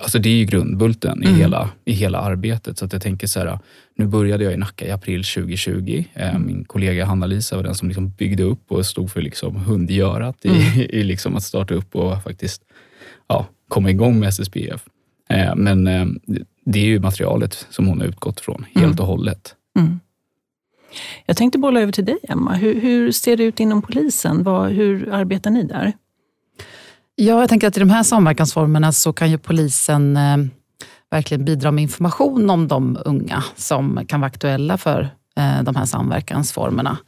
Alltså 0.00 0.18
det 0.18 0.28
är 0.28 0.34
ju 0.34 0.44
grundbulten 0.44 1.22
mm. 1.22 1.34
i, 1.34 1.38
hela, 1.38 1.70
i 1.84 1.92
hela 1.92 2.18
arbetet. 2.18 2.78
Så 2.78 2.84
att 2.84 2.92
jag 2.92 3.02
tänker 3.02 3.26
så 3.26 3.40
här, 3.40 3.58
nu 3.96 4.06
började 4.06 4.44
jag 4.44 4.52
i 4.52 4.56
Nacka 4.56 4.86
i 4.86 4.90
april 4.90 5.24
2020. 5.24 6.04
Eh, 6.14 6.28
mm. 6.30 6.46
Min 6.46 6.64
kollega 6.64 7.04
Hanna-Lisa 7.04 7.56
var 7.56 7.62
den 7.62 7.74
som 7.74 7.88
liksom 7.88 8.10
byggde 8.10 8.42
upp 8.42 8.72
och 8.72 8.86
stod 8.86 9.10
för 9.10 9.22
liksom 9.22 9.56
hundgörat 9.56 10.44
i, 10.44 10.48
mm. 10.48 10.80
i 10.90 11.02
liksom 11.02 11.36
att 11.36 11.42
starta 11.42 11.74
upp 11.74 11.96
och 11.96 12.22
faktiskt 12.22 12.62
ja, 13.26 13.46
komma 13.68 13.90
igång 13.90 14.18
med 14.20 14.28
SSPF. 14.28 14.86
Eh, 15.30 15.56
men 15.56 15.86
eh, 15.86 16.06
det 16.64 16.78
är 16.78 16.84
ju 16.84 17.00
materialet 17.00 17.66
som 17.70 17.86
hon 17.86 18.00
har 18.00 18.06
utgått 18.06 18.40
från 18.40 18.64
helt 18.74 18.86
mm. 18.86 18.98
och 18.98 19.06
hållet. 19.06 19.54
Mm. 19.78 20.00
Jag 21.26 21.36
tänkte 21.36 21.58
bolla 21.58 21.80
över 21.80 21.92
till 21.92 22.04
dig, 22.04 22.18
Emma. 22.28 22.54
Hur, 22.54 22.80
hur 22.80 23.12
ser 23.12 23.36
det 23.36 23.44
ut 23.44 23.60
inom 23.60 23.82
polisen? 23.82 24.42
Vad, 24.42 24.70
hur 24.70 25.12
arbetar 25.12 25.50
ni 25.50 25.62
där? 25.62 25.92
Ja, 27.14 27.40
jag 27.40 27.48
tänker 27.48 27.68
att 27.68 27.76
i 27.76 27.80
de 27.80 27.90
här 27.90 28.02
samverkansformerna 28.02 28.92
så 28.92 29.12
kan 29.12 29.30
ju 29.30 29.38
polisen 29.38 30.16
eh, 30.16 30.36
verkligen 31.10 31.44
bidra 31.44 31.70
med 31.70 31.82
information 31.82 32.50
om 32.50 32.68
de 32.68 32.98
unga 33.04 33.44
som 33.56 34.06
kan 34.06 34.20
vara 34.20 34.28
aktuella 34.28 34.78
för 34.78 35.08
eh, 35.36 35.62
de 35.62 35.76
här 35.76 35.84
samverkansformerna. 35.84 36.98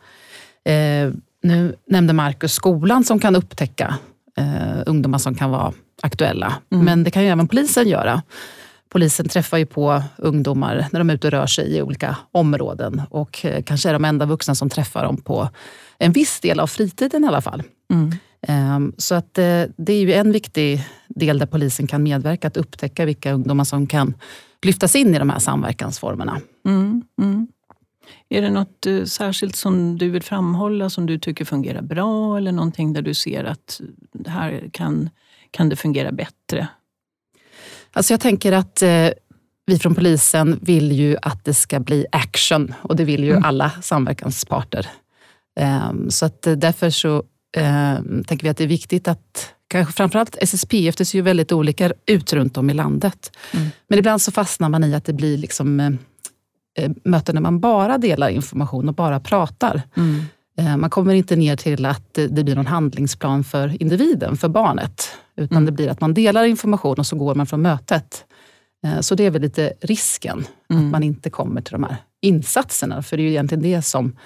Eh, 0.64 1.12
nu 1.42 1.74
nämnde 1.86 2.12
Markus 2.12 2.52
skolan 2.52 3.04
som 3.04 3.18
kan 3.18 3.36
upptäcka 3.36 3.98
eh, 4.36 4.82
ungdomar 4.86 5.18
som 5.18 5.34
kan 5.34 5.50
vara 5.50 5.72
aktuella. 6.02 6.54
Mm. 6.72 6.84
Men 6.84 7.04
det 7.04 7.10
kan 7.10 7.22
ju 7.22 7.28
även 7.28 7.48
polisen 7.48 7.88
göra. 7.88 8.22
Polisen 8.92 9.28
träffar 9.28 9.58
ju 9.58 9.66
på 9.66 10.02
ungdomar 10.18 10.86
när 10.92 11.00
de 11.00 11.10
är 11.10 11.14
ute 11.14 11.26
och 11.26 11.30
rör 11.30 11.46
sig 11.46 11.76
i 11.76 11.82
olika 11.82 12.16
områden 12.32 13.02
och 13.10 13.44
eh, 13.44 13.62
kanske 13.62 13.88
är 13.88 13.92
de 13.92 14.04
enda 14.04 14.26
vuxna 14.26 14.54
som 14.54 14.70
träffar 14.70 15.04
dem 15.04 15.16
på 15.16 15.48
en 15.98 16.12
viss 16.12 16.40
del 16.40 16.60
av 16.60 16.66
fritiden 16.66 17.24
i 17.24 17.26
alla 17.26 17.40
fall. 17.40 17.62
Mm. 17.92 18.12
Ehm, 18.42 18.92
så 18.98 19.14
att 19.14 19.38
eh, 19.38 19.62
det 19.76 19.92
är 19.92 20.00
ju 20.00 20.12
en 20.12 20.32
viktig 20.32 20.84
del 21.08 21.38
där 21.38 21.46
polisen 21.46 21.86
kan 21.86 22.02
medverka, 22.02 22.48
att 22.48 22.56
upptäcka 22.56 23.04
vilka 23.04 23.32
ungdomar 23.32 23.64
som 23.64 23.86
kan 23.86 24.14
lyftas 24.62 24.96
in 24.96 25.14
i 25.14 25.18
de 25.18 25.30
här 25.30 25.38
samverkansformerna. 25.38 26.40
Mm, 26.66 27.02
mm. 27.22 27.48
Är 28.28 28.42
det 28.42 28.50
något 28.50 28.86
eh, 28.86 29.04
särskilt 29.04 29.56
som 29.56 29.98
du 29.98 30.10
vill 30.10 30.22
framhålla 30.22 30.90
som 30.90 31.06
du 31.06 31.18
tycker 31.18 31.44
fungerar 31.44 31.82
bra 31.82 32.36
eller 32.36 32.52
någonting 32.52 32.92
där 32.92 33.02
du 33.02 33.14
ser 33.14 33.44
att 33.44 33.80
det 34.12 34.30
här 34.30 34.68
kan, 34.72 35.10
kan 35.50 35.68
det 35.68 35.76
fungera 35.76 36.12
bättre? 36.12 36.68
Alltså 37.92 38.12
jag 38.12 38.20
tänker 38.20 38.52
att 38.52 38.82
eh, 38.82 39.08
vi 39.66 39.78
från 39.78 39.94
polisen 39.94 40.58
vill 40.62 40.92
ju 40.92 41.16
att 41.22 41.44
det 41.44 41.54
ska 41.54 41.80
bli 41.80 42.06
action 42.12 42.74
och 42.82 42.96
det 42.96 43.04
vill 43.04 43.24
ju 43.24 43.30
mm. 43.30 43.44
alla 43.44 43.70
samverkansparter. 43.82 44.86
Um, 45.90 46.10
så 46.10 46.26
att 46.26 46.42
därför 46.42 46.90
så 46.90 47.16
eh, 47.56 47.94
tänker 48.26 48.42
vi 48.42 48.48
att 48.48 48.56
det 48.56 48.64
är 48.64 48.68
viktigt 48.68 49.08
att 49.08 49.54
kanske 49.68 49.92
framförallt 49.92 50.36
SSPF, 50.40 50.96
det 50.96 51.04
ser 51.04 51.18
ju 51.18 51.22
väldigt 51.22 51.52
olika 51.52 51.92
ut 52.06 52.32
runt 52.32 52.56
om 52.56 52.70
i 52.70 52.74
landet. 52.74 53.36
Mm. 53.52 53.68
Men 53.88 53.98
ibland 53.98 54.22
så 54.22 54.32
fastnar 54.32 54.68
man 54.68 54.84
i 54.84 54.94
att 54.94 55.04
det 55.04 55.12
blir 55.12 55.38
liksom, 55.38 55.80
eh, 55.80 55.90
eh, 56.78 56.90
möten 57.04 57.34
där 57.34 57.42
man 57.42 57.60
bara 57.60 57.98
delar 57.98 58.28
information 58.28 58.88
och 58.88 58.94
bara 58.94 59.20
pratar. 59.20 59.82
Mm. 59.96 60.24
Eh, 60.58 60.76
man 60.76 60.90
kommer 60.90 61.14
inte 61.14 61.36
ner 61.36 61.56
till 61.56 61.86
att 61.86 62.14
det 62.14 62.44
blir 62.44 62.56
någon 62.56 62.66
handlingsplan 62.66 63.44
för 63.44 63.82
individen, 63.82 64.36
för 64.36 64.48
barnet. 64.48 65.08
Utan 65.40 65.56
mm. 65.56 65.66
det 65.66 65.72
blir 65.72 65.88
att 65.88 66.00
man 66.00 66.14
delar 66.14 66.44
information 66.44 66.94
och 66.98 67.06
så 67.06 67.16
går 67.16 67.34
man 67.34 67.46
från 67.46 67.62
mötet. 67.62 68.24
Eh, 68.84 69.00
så 69.00 69.14
det 69.14 69.26
är 69.26 69.30
väl 69.30 69.42
lite 69.42 69.72
risken, 69.80 70.44
mm. 70.70 70.84
att 70.84 70.92
man 70.92 71.02
inte 71.02 71.30
kommer 71.30 71.60
till 71.60 71.72
de 71.72 71.84
här 71.84 71.96
insatserna. 72.20 73.02
För 73.02 73.16
det 73.16 73.22
är 73.22 73.24
ju 73.24 73.30
egentligen 73.30 73.62
det 73.62 73.82
som 73.82 74.16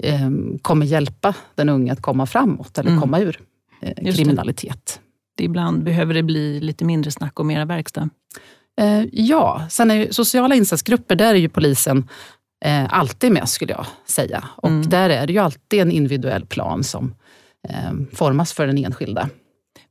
eh, 0.00 0.30
kommer 0.62 0.86
hjälpa 0.86 1.34
den 1.54 1.68
unge 1.68 1.92
att 1.92 2.02
komma 2.02 2.26
framåt 2.26 2.78
eller 2.78 2.90
mm. 2.90 3.02
komma 3.02 3.20
ur 3.20 3.40
eh, 3.82 4.14
kriminalitet. 4.14 5.00
Det. 5.36 5.44
Ibland 5.44 5.84
behöver 5.84 6.14
det 6.14 6.22
bli 6.22 6.60
lite 6.60 6.84
mindre 6.84 7.10
snack 7.10 7.40
och 7.40 7.46
mera 7.46 7.64
verkstad. 7.64 8.08
Eh, 8.80 9.04
ja, 9.12 9.66
sen 9.70 9.90
är 9.90 9.94
ju 9.94 10.12
sociala 10.12 10.54
insatsgrupper, 10.54 11.16
där 11.16 11.34
är 11.34 11.38
ju 11.38 11.48
polisen 11.48 12.08
eh, 12.64 12.86
alltid 12.88 13.32
med 13.32 13.48
skulle 13.48 13.72
jag 13.72 13.86
säga. 14.06 14.44
Och 14.56 14.68
mm. 14.68 14.88
där 14.88 15.10
är 15.10 15.26
det 15.26 15.32
ju 15.32 15.38
alltid 15.38 15.80
en 15.80 15.90
individuell 15.90 16.46
plan 16.46 16.84
som 16.84 17.14
eh, 17.68 17.92
formas 18.12 18.52
för 18.52 18.66
den 18.66 18.78
enskilda. 18.78 19.28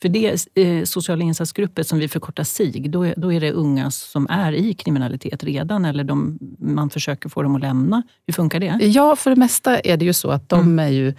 För 0.02 0.10
det 0.10 0.48
eh, 0.56 0.84
sociala 0.84 1.24
insatsgrupper 1.24 1.84
som 1.84 2.00
vi 2.00 2.08
förkortar 2.08 2.44
SIG, 2.44 2.92
då, 2.92 3.14
då 3.18 3.34
är 3.34 3.40
det 3.40 3.52
unga 3.52 3.92
som 3.92 4.28
är 4.30 4.54
i 4.54 4.74
kriminalitet 4.74 5.44
redan 5.44 5.86
eller 5.86 6.04
de, 6.04 6.40
man 6.60 6.90
försöker 6.90 7.30
få 7.30 7.44
dem 7.44 7.56
att 7.56 7.62
lämna. 7.62 8.04
Hur 8.28 8.34
funkar 8.34 8.60
det? 8.60 8.86
Ja, 8.86 9.16
för 9.16 9.30
det 9.30 9.36
mesta 9.36 9.80
är 9.80 9.98
det 9.98 10.06
ju 10.06 10.14
så 10.14 10.32
att 10.32 10.50
de 10.50 10.60
mm. 10.60 10.80
är 10.80 10.90
ju 10.90 11.14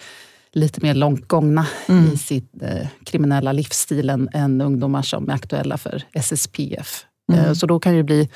lite 0.52 0.80
mer 0.80 0.95
långt 0.95 1.28
gångna 1.28 1.66
mm. 1.88 2.12
i 2.12 2.16
sin 2.16 2.49
eh, 2.62 2.87
kriminella 3.04 3.52
livsstil 3.52 4.11
än, 4.11 4.28
än 4.33 4.61
ungdomar 4.61 5.02
som 5.02 5.30
är 5.30 5.35
aktuella 5.35 5.78
för 5.78 6.02
SSPF. 6.12 7.04
Mm. 7.33 7.45
Eh, 7.45 7.52
så 7.52 7.66
då 7.66 7.80
kan 7.80 7.95
det 7.95 8.02
bli 8.02 8.28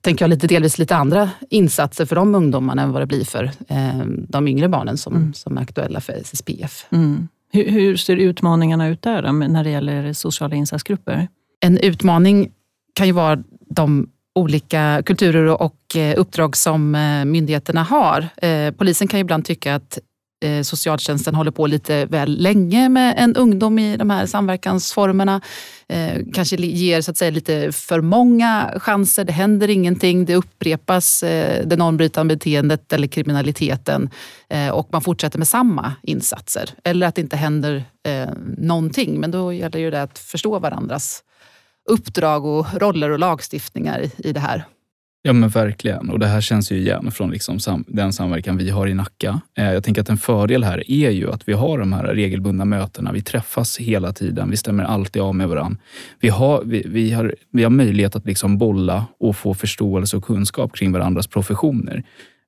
tänker 0.00 0.24
jag, 0.24 0.30
lite, 0.30 0.46
delvis 0.46 0.78
lite 0.78 0.96
andra 0.96 1.30
insatser 1.50 2.06
för 2.06 2.16
de 2.16 2.34
ungdomarna 2.34 2.82
än 2.82 2.92
vad 2.92 3.02
det 3.02 3.06
blir 3.06 3.24
för 3.24 3.44
eh, 3.68 4.04
de 4.28 4.48
yngre 4.48 4.68
barnen 4.68 4.98
som, 4.98 5.16
mm. 5.16 5.34
som 5.34 5.58
är 5.58 5.62
aktuella 5.62 6.00
för 6.00 6.12
SSPF. 6.12 6.86
Mm. 6.90 7.28
Hur, 7.52 7.70
hur, 7.70 7.96
ser 7.96 8.16
utmaningarna 8.16 8.88
ut 8.88 9.02
där 9.02 9.22
då, 9.22 9.32
när 9.32 9.64
det 9.64 9.70
gäller 9.70 10.12
sociala 10.12 10.56
insatsgrupper? 10.56 11.28
En 11.60 11.78
utmaning 11.78 12.50
kan 12.94 13.06
ju 13.06 13.12
vara 13.12 13.42
de 13.70 14.10
olika 14.34 15.02
kulturer 15.06 15.62
och 15.62 15.96
eh, 15.96 16.14
uppdrag 16.20 16.56
som 16.56 16.94
eh, 16.94 17.24
myndigheterna 17.24 17.82
har. 17.82 18.28
Eh, 18.36 18.70
polisen 18.70 19.08
kan 19.08 19.18
ju 19.18 19.20
ibland 19.20 19.44
tycka 19.44 19.74
att 19.74 19.98
Eh, 20.40 20.62
socialtjänsten 20.62 21.34
håller 21.34 21.50
på 21.50 21.66
lite 21.66 22.06
väl 22.06 22.42
länge 22.42 22.88
med 22.88 23.14
en 23.18 23.36
ungdom 23.36 23.78
i 23.78 23.96
de 23.96 24.10
här 24.10 24.26
samverkansformerna. 24.26 25.40
Eh, 25.88 26.20
kanske 26.34 26.56
ger 26.56 27.00
så 27.00 27.10
att 27.10 27.16
säga, 27.16 27.30
lite 27.30 27.72
för 27.72 28.00
många 28.00 28.74
chanser, 28.76 29.24
det 29.24 29.32
händer 29.32 29.70
ingenting, 29.70 30.24
det 30.24 30.34
upprepas 30.34 31.22
eh, 31.22 31.66
det 31.66 31.76
normbrytande 31.76 32.36
beteendet 32.36 32.92
eller 32.92 33.06
kriminaliteten 33.06 34.10
och 34.72 34.88
man 34.92 35.02
fortsätter 35.02 35.38
med 35.38 35.48
samma 35.48 35.92
insatser. 36.02 36.70
Eller 36.84 37.06
att 37.06 37.14
det 37.14 37.20
inte 37.20 37.36
händer 37.36 37.84
någonting, 38.58 39.20
men 39.20 39.30
då 39.30 39.52
gäller 39.52 39.90
det 39.90 40.02
att 40.02 40.18
förstå 40.18 40.58
varandras 40.58 41.22
uppdrag 41.90 42.44
och 42.44 42.66
roller 42.74 43.10
och 43.10 43.18
lagstiftningar 43.18 44.00
i, 44.00 44.12
i 44.28 44.32
det 44.32 44.40
här. 44.40 44.64
Ja 45.28 45.32
men 45.32 45.48
verkligen. 45.48 46.10
Och 46.10 46.18
det 46.18 46.26
här 46.26 46.40
känns 46.40 46.72
ju 46.72 46.76
igen 46.76 47.10
från 47.10 47.30
liksom 47.30 47.60
sam 47.60 47.84
den 47.88 48.12
samverkan 48.12 48.56
vi 48.56 48.70
har 48.70 48.86
i 48.86 48.94
Nacka. 48.94 49.40
Eh, 49.58 49.72
jag 49.72 49.84
tänker 49.84 50.02
att 50.02 50.08
en 50.08 50.16
fördel 50.16 50.64
här 50.64 50.90
är 50.90 51.10
ju 51.10 51.32
att 51.32 51.48
vi 51.48 51.52
har 51.52 51.78
de 51.78 51.92
här 51.92 52.04
regelbundna 52.04 52.64
mötena. 52.64 53.12
Vi 53.12 53.22
träffas 53.22 53.78
hela 53.78 54.12
tiden. 54.12 54.50
Vi 54.50 54.56
stämmer 54.56 54.84
alltid 54.84 55.22
av 55.22 55.34
med 55.34 55.48
varandra. 55.48 55.80
Vi 56.20 56.28
har, 56.28 56.62
vi, 56.64 56.82
vi 56.86 57.10
har, 57.10 57.34
vi 57.52 57.62
har 57.62 57.70
möjlighet 57.70 58.16
att 58.16 58.26
liksom 58.26 58.58
bolla 58.58 59.06
och 59.20 59.36
få 59.36 59.54
förståelse 59.54 60.16
och 60.16 60.24
kunskap 60.24 60.76
kring 60.76 60.92
varandras 60.92 61.26
professioner. 61.26 62.04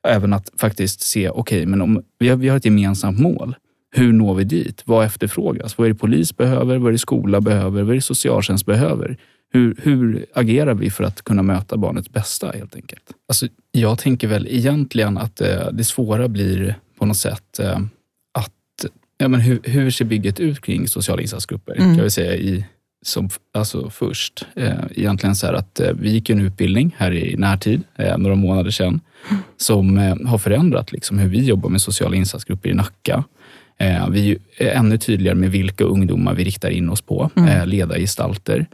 Även 0.08 0.32
att 0.32 0.50
faktiskt 0.58 1.00
se, 1.00 1.30
okej, 1.30 1.58
okay, 1.58 1.66
men 1.66 1.80
om 1.80 2.02
vi 2.18 2.28
har, 2.28 2.37
vi 2.37 2.49
har 2.49 2.56
ett 2.56 2.64
gemensamt 2.64 3.18
mål. 3.18 3.56
Hur 3.92 4.12
når 4.12 4.34
vi 4.34 4.44
dit? 4.44 4.82
Vad 4.84 5.06
efterfrågas? 5.06 5.78
Vad 5.78 5.84
är 5.87 5.92
det 5.92 5.99
polis 5.99 6.37
behöver? 6.37 6.78
Vad 6.78 6.88
är 6.88 6.92
det 6.92 6.99
skola 6.99 7.40
behöver? 7.40 7.82
Vad 7.82 7.90
är 7.90 7.94
det 7.94 8.00
socialtjänst 8.00 8.66
behöver? 8.66 9.16
Hur, 9.52 9.76
hur 9.83 10.26
agerar 10.35 10.75
vi 10.75 10.90
för 10.90 11.04
att 11.04 11.23
kunna 11.23 11.42
möta 11.42 11.76
barnets 11.76 12.11
bästa 12.11 12.50
helt 12.50 12.76
enkelt? 12.76 13.02
Alltså, 13.28 13.47
jag 13.73 13.99
tänker 13.99 14.28
väl 14.28 14.47
egentligen 14.50 15.19
att 15.19 15.40
eh, 15.40 15.69
det 15.73 15.85
svåra 15.85 16.28
blir 16.28 16.75
på 16.99 17.07
något 17.07 17.16
sätt 17.16 17.59
eh, 17.59 17.78
att 18.38 18.87
ja, 19.19 19.28
men 19.28 19.40
hur, 19.40 19.61
hur 19.64 19.90
ser 19.90 20.04
bygget 20.04 20.40
ut 20.40 20.61
kring 20.61 20.88
sociala 20.88 21.23
insatsgrupper? 21.23 21.76
Mm. 21.76 21.95
Kan 21.95 22.04
vi 22.04 22.11
säga 22.11 22.35
i, 22.35 22.64
som, 23.02 23.28
alltså 23.54 23.90
först. 23.90 24.47
Eh, 24.57 24.85
egentligen 24.90 25.37
så 25.37 25.47
här 25.47 25.54
att 25.54 25.80
eh, 25.80 25.92
vi 25.92 26.11
gick 26.11 26.30
en 26.30 26.40
utbildning 26.40 26.95
här 26.99 27.12
i 27.12 27.37
närtid, 27.37 27.83
eh, 27.97 28.19
några 28.19 28.37
månader 28.37 28.71
sedan, 28.71 29.00
som 29.57 29.99
eh, 29.99 30.16
har 30.26 30.38
förändrat 30.38 30.92
liksom, 30.92 31.19
hur 31.19 31.28
vi 31.28 31.45
jobbar 31.45 31.71
med 31.71 31.80
sociala 31.80 32.16
insatsgrupper 32.16 32.71
i 32.71 32.75
Nacka. 32.75 33.25
Eh, 33.78 34.09
vi 34.09 34.38
är 34.57 34.71
ännu 34.71 34.99
tydligare 34.99 35.37
med 35.37 35.50
vilka 35.50 35.85
ungdomar 35.85 36.35
vi 36.35 36.45
riktar 36.45 36.71
in 36.71 36.88
oss 36.88 37.00
på, 37.00 37.30
mm. 37.37 37.49
Eh, 37.49 37.66
ledargestalter. 37.66 38.66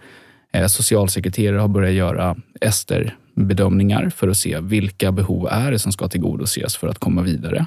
Eh, 0.57 0.67
socialsekreterare 0.67 1.59
har 1.59 1.69
börjat 1.69 1.95
göra 1.95 2.37
Ester-bedömningar 2.61 4.11
för 4.11 4.29
att 4.29 4.37
se 4.37 4.61
vilka 4.61 5.13
behov 5.13 5.49
är 5.51 5.71
det 5.71 5.79
som 5.79 5.93
ska 5.93 6.09
tillgodoses 6.09 6.77
för 6.77 6.89
att 6.89 6.99
komma 6.99 7.23
vidare. 7.23 7.67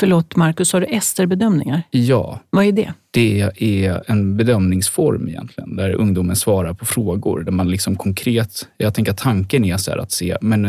Förlåt 0.00 0.36
Marcus, 0.36 0.72
har 0.72 0.80
du 0.80 0.86
Ester-bedömningar? 0.86 1.82
Ja. 1.90 2.40
Vad 2.50 2.64
är 2.64 2.72
det? 2.72 2.92
Det 3.10 3.40
är 3.56 4.02
en 4.06 4.36
bedömningsform 4.36 5.28
egentligen, 5.28 5.76
där 5.76 5.94
ungdomen 5.94 6.36
svarar 6.36 6.74
på 6.74 6.86
frågor. 6.86 7.40
Där 7.40 7.52
man 7.52 7.70
liksom 7.70 7.96
konkret, 7.96 8.68
jag 8.76 8.94
tänker 8.94 9.12
att 9.12 9.18
tanken 9.18 9.64
är 9.64 9.76
så 9.76 10.00
att 10.00 10.12
se, 10.12 10.36
men 10.40 10.64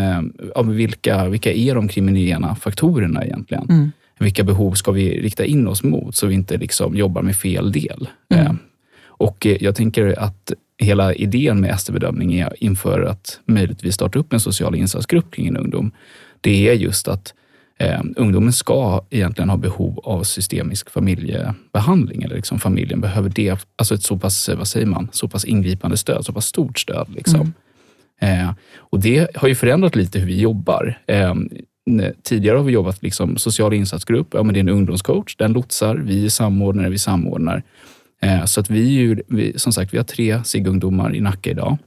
ja, 0.55 0.61
vilka, 0.61 1.29
vilka 1.29 1.53
är 1.53 1.75
de 1.75 1.87
kriminogena 1.87 2.55
faktorerna 2.55 3.25
egentligen? 3.25 3.65
Mm 3.69 3.91
vilka 4.21 4.43
behov 4.43 4.73
ska 4.73 4.91
vi 4.91 5.21
rikta 5.21 5.45
in 5.45 5.67
oss 5.67 5.83
mot 5.83 6.15
så 6.15 6.27
vi 6.27 6.35
inte 6.35 6.57
liksom 6.57 6.95
jobbar 6.95 7.21
med 7.21 7.35
fel 7.35 7.71
del. 7.71 8.09
Mm. 8.29 8.45
Eh, 8.45 8.53
och 9.03 9.45
eh, 9.45 9.57
jag 9.63 9.75
tänker 9.75 10.19
att 10.19 10.53
hela 10.85 11.13
idén 11.13 11.61
med 11.61 11.71
ST-bedömning 11.71 12.33
är 12.33 12.63
inför 12.63 13.01
att 13.01 13.39
möjligtvis 13.45 13.95
starta 13.95 14.19
upp 14.19 14.33
en 14.33 14.39
social 14.39 14.75
insatsgrupp 14.75 15.33
kring 15.33 15.47
en 15.47 15.57
ungdom. 15.57 15.91
Det 16.41 16.69
är 16.69 16.73
just 16.73 17.07
att 17.07 17.33
eh, 17.77 18.01
ungdomen 18.15 18.53
ska 18.53 19.05
egentligen 19.09 19.49
ha 19.49 19.57
behov 19.57 19.99
av 20.03 20.23
systemisk 20.23 20.89
familjebehandling 20.89 22.23
eller 22.23 22.35
liksom 22.35 22.59
familjen 22.59 23.01
behöver 23.01 23.29
det, 23.29 23.65
alltså 23.75 23.95
ett 23.95 24.03
så 24.03 24.17
pass, 24.17 24.49
vad 24.57 24.67
säger 24.67 24.85
man, 24.85 25.07
så 25.11 25.27
pass 25.27 25.45
ingripande 25.45 25.97
stöd, 25.97 26.25
så 26.25 26.33
pass 26.33 26.45
stort 26.45 26.79
stöd. 26.79 27.07
Liksom. 27.15 27.53
Mm. 28.19 28.47
Eh, 28.47 28.53
och 28.77 28.99
det 28.99 29.35
har 29.35 29.47
ju 29.47 29.55
förändrat 29.55 29.95
lite 29.95 30.19
hur 30.19 30.27
vi 30.27 30.41
jobbar. 30.41 30.99
Eh, 31.07 31.33
Tidigare 32.23 32.57
har 32.57 32.63
vi 32.63 32.71
jobbat 32.71 33.03
liksom 33.03 33.37
social 33.37 33.73
insatsgrupp. 33.73 34.27
Ja, 34.33 34.43
men 34.43 34.53
det 34.53 34.59
är 34.59 34.61
en 34.61 34.69
ungdomscoach. 34.69 35.35
Den 35.35 35.53
lotsar. 35.53 35.95
Vi 35.95 36.25
är 36.25 36.29
samordnare. 36.29 36.89
Vi 36.89 36.99
samordnar. 36.99 37.63
Eh, 38.21 38.45
så 38.45 38.59
att 38.59 38.69
vi, 38.69 39.53
som 39.55 39.73
sagt, 39.73 39.93
vi 39.93 39.97
har 39.97 40.05
tre 40.05 40.43
SIG-ungdomar 40.43 41.15
i 41.15 41.21
Nacka 41.21 41.49
idag. 41.49 41.77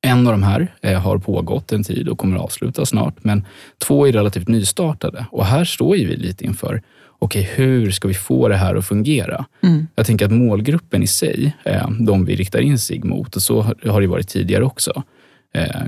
En 0.00 0.26
av 0.26 0.32
de 0.32 0.42
här 0.42 0.74
eh, 0.82 1.00
har 1.00 1.18
pågått 1.18 1.72
en 1.72 1.84
tid 1.84 2.08
och 2.08 2.18
kommer 2.18 2.36
att 2.36 2.42
avslutas 2.42 2.88
snart, 2.88 3.24
men 3.24 3.46
två 3.78 4.06
är 4.06 4.12
relativt 4.12 4.48
nystartade. 4.48 5.26
Och 5.30 5.46
här 5.46 5.64
står 5.64 5.92
vi 5.92 6.16
lite 6.16 6.44
inför, 6.44 6.82
okej, 7.18 7.42
okay, 7.42 7.54
hur 7.54 7.90
ska 7.90 8.08
vi 8.08 8.14
få 8.14 8.48
det 8.48 8.56
här 8.56 8.74
att 8.74 8.86
fungera? 8.86 9.44
Mm. 9.62 9.86
Jag 9.94 10.06
tänker 10.06 10.26
att 10.26 10.32
målgruppen 10.32 11.02
i 11.02 11.06
sig, 11.06 11.56
eh, 11.64 11.90
de 11.90 12.24
vi 12.24 12.36
riktar 12.36 12.60
in 12.60 12.78
sig 12.78 13.00
mot, 13.00 13.36
och 13.36 13.42
så 13.42 13.62
har 13.84 14.00
det 14.00 14.06
varit 14.06 14.28
tidigare 14.28 14.64
också. 14.64 15.02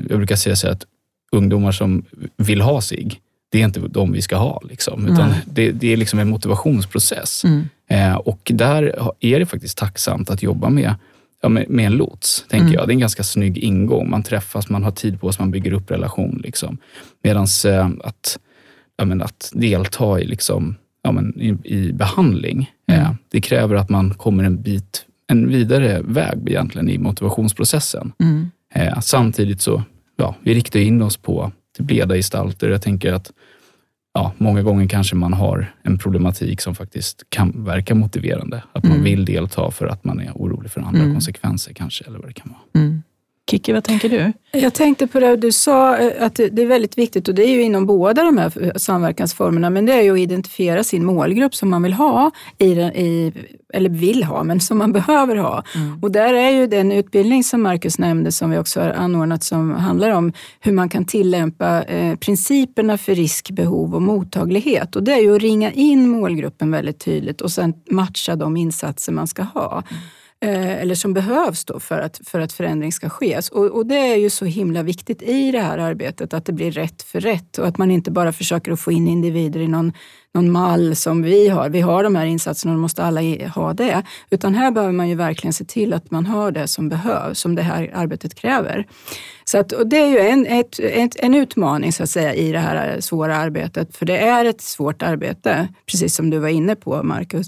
Jag 0.08 0.18
brukar 0.18 0.36
säga 0.36 0.56
så 0.56 0.68
att 0.68 0.86
ungdomar 1.32 1.72
som 1.72 2.04
vill 2.36 2.60
ha 2.60 2.80
sig, 2.80 3.20
det 3.50 3.60
är 3.60 3.64
inte 3.64 3.80
de 3.80 4.12
vi 4.12 4.22
ska 4.22 4.36
ha. 4.36 4.62
Liksom, 4.68 5.06
utan 5.06 5.34
det, 5.46 5.72
det, 5.72 5.92
är 5.92 5.96
liksom 5.96 6.18
en 6.18 6.28
motivationsprocess. 6.28 7.44
Mm. 7.44 7.68
Eh, 7.88 8.16
och 8.16 8.50
där 8.54 9.12
är 9.20 9.38
det 9.38 9.46
faktiskt 9.46 9.78
tacksamt 9.78 10.30
att 10.30 10.42
jobba 10.42 10.68
med, 10.68 10.94
ja, 11.42 11.48
med, 11.48 11.70
med, 11.70 11.86
en 11.86 11.92
lots, 11.92 12.44
tänker 12.48 12.66
mm. 12.66 12.74
jag. 12.74 12.88
Det 12.88 12.90
är 12.90 12.94
en 12.94 13.00
ganska 13.00 13.22
snygg 13.22 13.58
ingång. 13.58 14.10
Man 14.10 14.22
träffas, 14.22 14.68
man 14.68 14.84
har 14.84 14.90
tid 14.90 15.20
på 15.20 15.32
sig, 15.32 15.42
man 15.42 15.50
bygger 15.50 15.72
upp 15.72 15.90
relation. 15.90 16.40
Liksom. 16.44 16.78
Medan 17.22 17.46
eh, 17.66 17.88
att, 18.04 18.38
ja, 18.96 19.04
men 19.04 19.22
att 19.22 19.50
delta 19.54 20.20
i, 20.20 20.26
liksom, 20.26 20.76
ja, 21.02 21.12
men 21.12 21.40
i, 21.40 21.56
i 21.64 21.92
behandling, 21.92 22.70
mm. 22.88 23.00
eh, 23.00 23.10
det 23.30 23.40
kräver 23.40 23.76
att 23.76 23.88
man 23.88 24.14
kommer 24.14 24.44
en 24.44 24.62
bit 24.62 25.04
en 25.28 25.48
vidare 25.48 26.02
väg 26.02 26.38
egentligen 26.46 26.88
i 26.88 26.98
motivationsprocessen. 26.98 28.12
Mm. 28.20 28.50
Eh, 28.74 29.00
samtidigt 29.00 29.60
så 29.60 29.82
ja, 30.16 30.34
vi 30.42 30.54
riktar 30.54 30.80
in 30.80 31.02
oss 31.02 31.16
på 31.16 31.52
till 31.76 31.84
breda 31.84 32.14
gestalter. 32.14 32.70
Jag 32.70 32.82
tänker 32.82 33.12
att 33.12 33.32
ja, 34.18 34.32
många 34.38 34.62
gånger 34.62 34.88
kanske 34.88 35.16
man 35.16 35.32
har 35.32 35.72
en 35.82 35.98
problematik 35.98 36.60
som 36.60 36.74
faktiskt 36.74 37.22
kan 37.28 37.64
verka 37.64 37.94
motiverande. 37.94 38.62
Att 38.72 38.84
man 38.84 38.92
mm. 38.92 39.04
vill 39.04 39.24
delta 39.24 39.70
för 39.70 39.86
att 39.86 40.04
man 40.04 40.20
är 40.20 40.32
orolig 40.34 40.70
för 40.70 40.80
andra 40.80 41.00
mm. 41.00 41.14
konsekvenser 41.14 41.72
kanske, 41.72 42.04
eller 42.04 42.18
vad 42.18 42.28
det 42.28 42.32
kan 42.32 42.48
vara. 42.48 42.84
Mm. 42.84 43.02
Kiki, 43.50 43.72
vad 43.72 43.84
tänker 43.84 44.08
du? 44.08 44.32
Jag 44.52 44.74
tänkte 44.74 45.06
på 45.06 45.20
det 45.20 45.36
du 45.36 45.52
sa, 45.52 45.96
eh, 45.96 46.26
att 46.26 46.34
det 46.34 46.62
är 46.62 46.66
väldigt 46.66 46.98
viktigt 46.98 47.28
och 47.28 47.34
det 47.34 47.42
är 47.42 47.50
ju 47.50 47.62
inom 47.62 47.86
båda 47.86 48.24
de 48.24 48.38
här 48.38 48.78
samverkansformerna, 48.78 49.70
men 49.70 49.86
det 49.86 49.92
är 49.92 50.02
ju 50.02 50.12
att 50.12 50.18
identifiera 50.18 50.84
sin 50.84 51.04
målgrupp 51.04 51.54
som 51.54 51.70
man 51.70 51.82
vill 51.82 51.92
ha, 51.92 52.30
i, 52.58 52.70
i, 52.72 53.32
eller 53.74 53.90
vill 53.90 54.24
ha, 54.24 54.44
men 54.44 54.60
som 54.60 54.78
man 54.78 54.92
behöver 54.98 55.36
ha. 55.36 55.64
Mm. 55.74 56.02
Och 56.02 56.12
där 56.12 56.34
är 56.34 56.50
ju 56.50 56.66
den 56.66 56.92
utbildning 56.92 57.44
som 57.44 57.62
Marcus 57.62 57.98
nämnde, 57.98 58.32
som 58.32 58.50
vi 58.50 58.58
också 58.58 58.80
har 58.80 58.90
anordnat, 58.90 59.44
som 59.44 59.70
handlar 59.70 60.10
om 60.10 60.32
hur 60.60 60.72
man 60.72 60.88
kan 60.88 61.04
tillämpa 61.04 61.82
eh, 61.82 62.16
principerna 62.16 62.98
för 62.98 63.14
risk, 63.14 63.50
behov 63.50 63.94
och 63.94 64.02
mottaglighet. 64.02 64.96
Och 64.96 65.02
det 65.02 65.12
är 65.12 65.20
ju 65.20 65.36
att 65.36 65.42
ringa 65.42 65.72
in 65.72 66.08
målgruppen 66.08 66.70
väldigt 66.70 66.98
tydligt 66.98 67.40
och 67.40 67.50
sen 67.50 67.74
matcha 67.90 68.36
de 68.36 68.56
insatser 68.56 69.12
man 69.12 69.26
ska 69.26 69.42
ha. 69.42 69.82
Mm. 69.90 70.02
Eh, 70.40 70.82
eller 70.82 70.94
som 70.94 71.14
behövs 71.14 71.64
då 71.64 71.80
för 71.80 72.00
att, 72.00 72.20
för 72.24 72.40
att 72.40 72.52
förändring 72.52 72.92
ska 72.92 73.08
ske. 73.08 73.34
Alltså, 73.34 73.54
och, 73.54 73.66
och, 73.66 73.86
det 73.86 73.96
är 73.96 74.16
ju 74.16 74.30
så 74.30 74.44
himla 74.44 74.82
viktigt 74.82 75.22
i 75.22 75.52
det 75.52 75.60
här 75.60 75.78
arbetet 75.78 76.34
att 76.34 76.44
det 76.44 76.52
blir 76.52 76.70
rätt 76.70 77.02
för 77.02 77.20
rätt 77.20 77.58
och 77.58 77.66
att 77.66 77.78
man 77.78 77.90
inte 77.90 78.10
bara 78.10 78.32
försöker 78.32 78.72
att 78.72 78.80
få 78.80 78.92
in 78.92 79.08
individer 79.08 79.60
i 79.60 79.68
någon, 79.68 79.92
någon 80.34 80.50
mall 80.50 80.96
som 80.96 81.22
vi 81.22 81.48
har. 81.48 81.68
Vi 81.68 81.80
har 81.80 82.04
de 82.04 82.14
här 82.16 82.26
insatserna 82.26 82.72
och 82.72 82.78
då 82.78 82.80
måste 82.80 83.04
alla 83.04 83.20
ha 83.54 83.72
det. 83.72 84.02
Utan 84.30 84.54
här 84.54 84.70
behöver 84.70 84.92
man 84.92 85.08
ju 85.08 85.14
verkligen 85.14 85.52
se 85.52 85.64
till 85.64 85.92
att 85.92 86.10
man 86.10 86.26
har 86.26 86.50
det 86.50 86.66
som 86.66 86.88
behövs, 86.88 87.40
som 87.40 87.54
det 87.54 87.62
här 87.62 87.90
arbetet 87.94 88.34
kräver. 88.34 88.86
Så 89.44 89.58
att, 89.58 89.72
och 89.72 89.86
det 89.86 89.96
är 89.96 90.06
ju 90.06 90.18
en, 90.18 90.46
ett, 90.46 90.78
ett, 90.78 91.16
en 91.16 91.34
utmaning 91.34 91.92
så 91.92 92.02
att 92.02 92.10
säga 92.10 92.34
i 92.34 92.52
det 92.52 92.58
här 92.58 93.00
svåra 93.00 93.36
arbetet, 93.36 93.96
för 93.96 94.06
det 94.06 94.18
är 94.18 94.44
ett 94.44 94.60
svårt 94.60 95.02
arbete, 95.02 95.68
precis 95.86 96.14
som 96.14 96.30
du 96.30 96.38
var 96.38 96.48
inne 96.48 96.76
på 96.76 97.02
Marcus. 97.02 97.46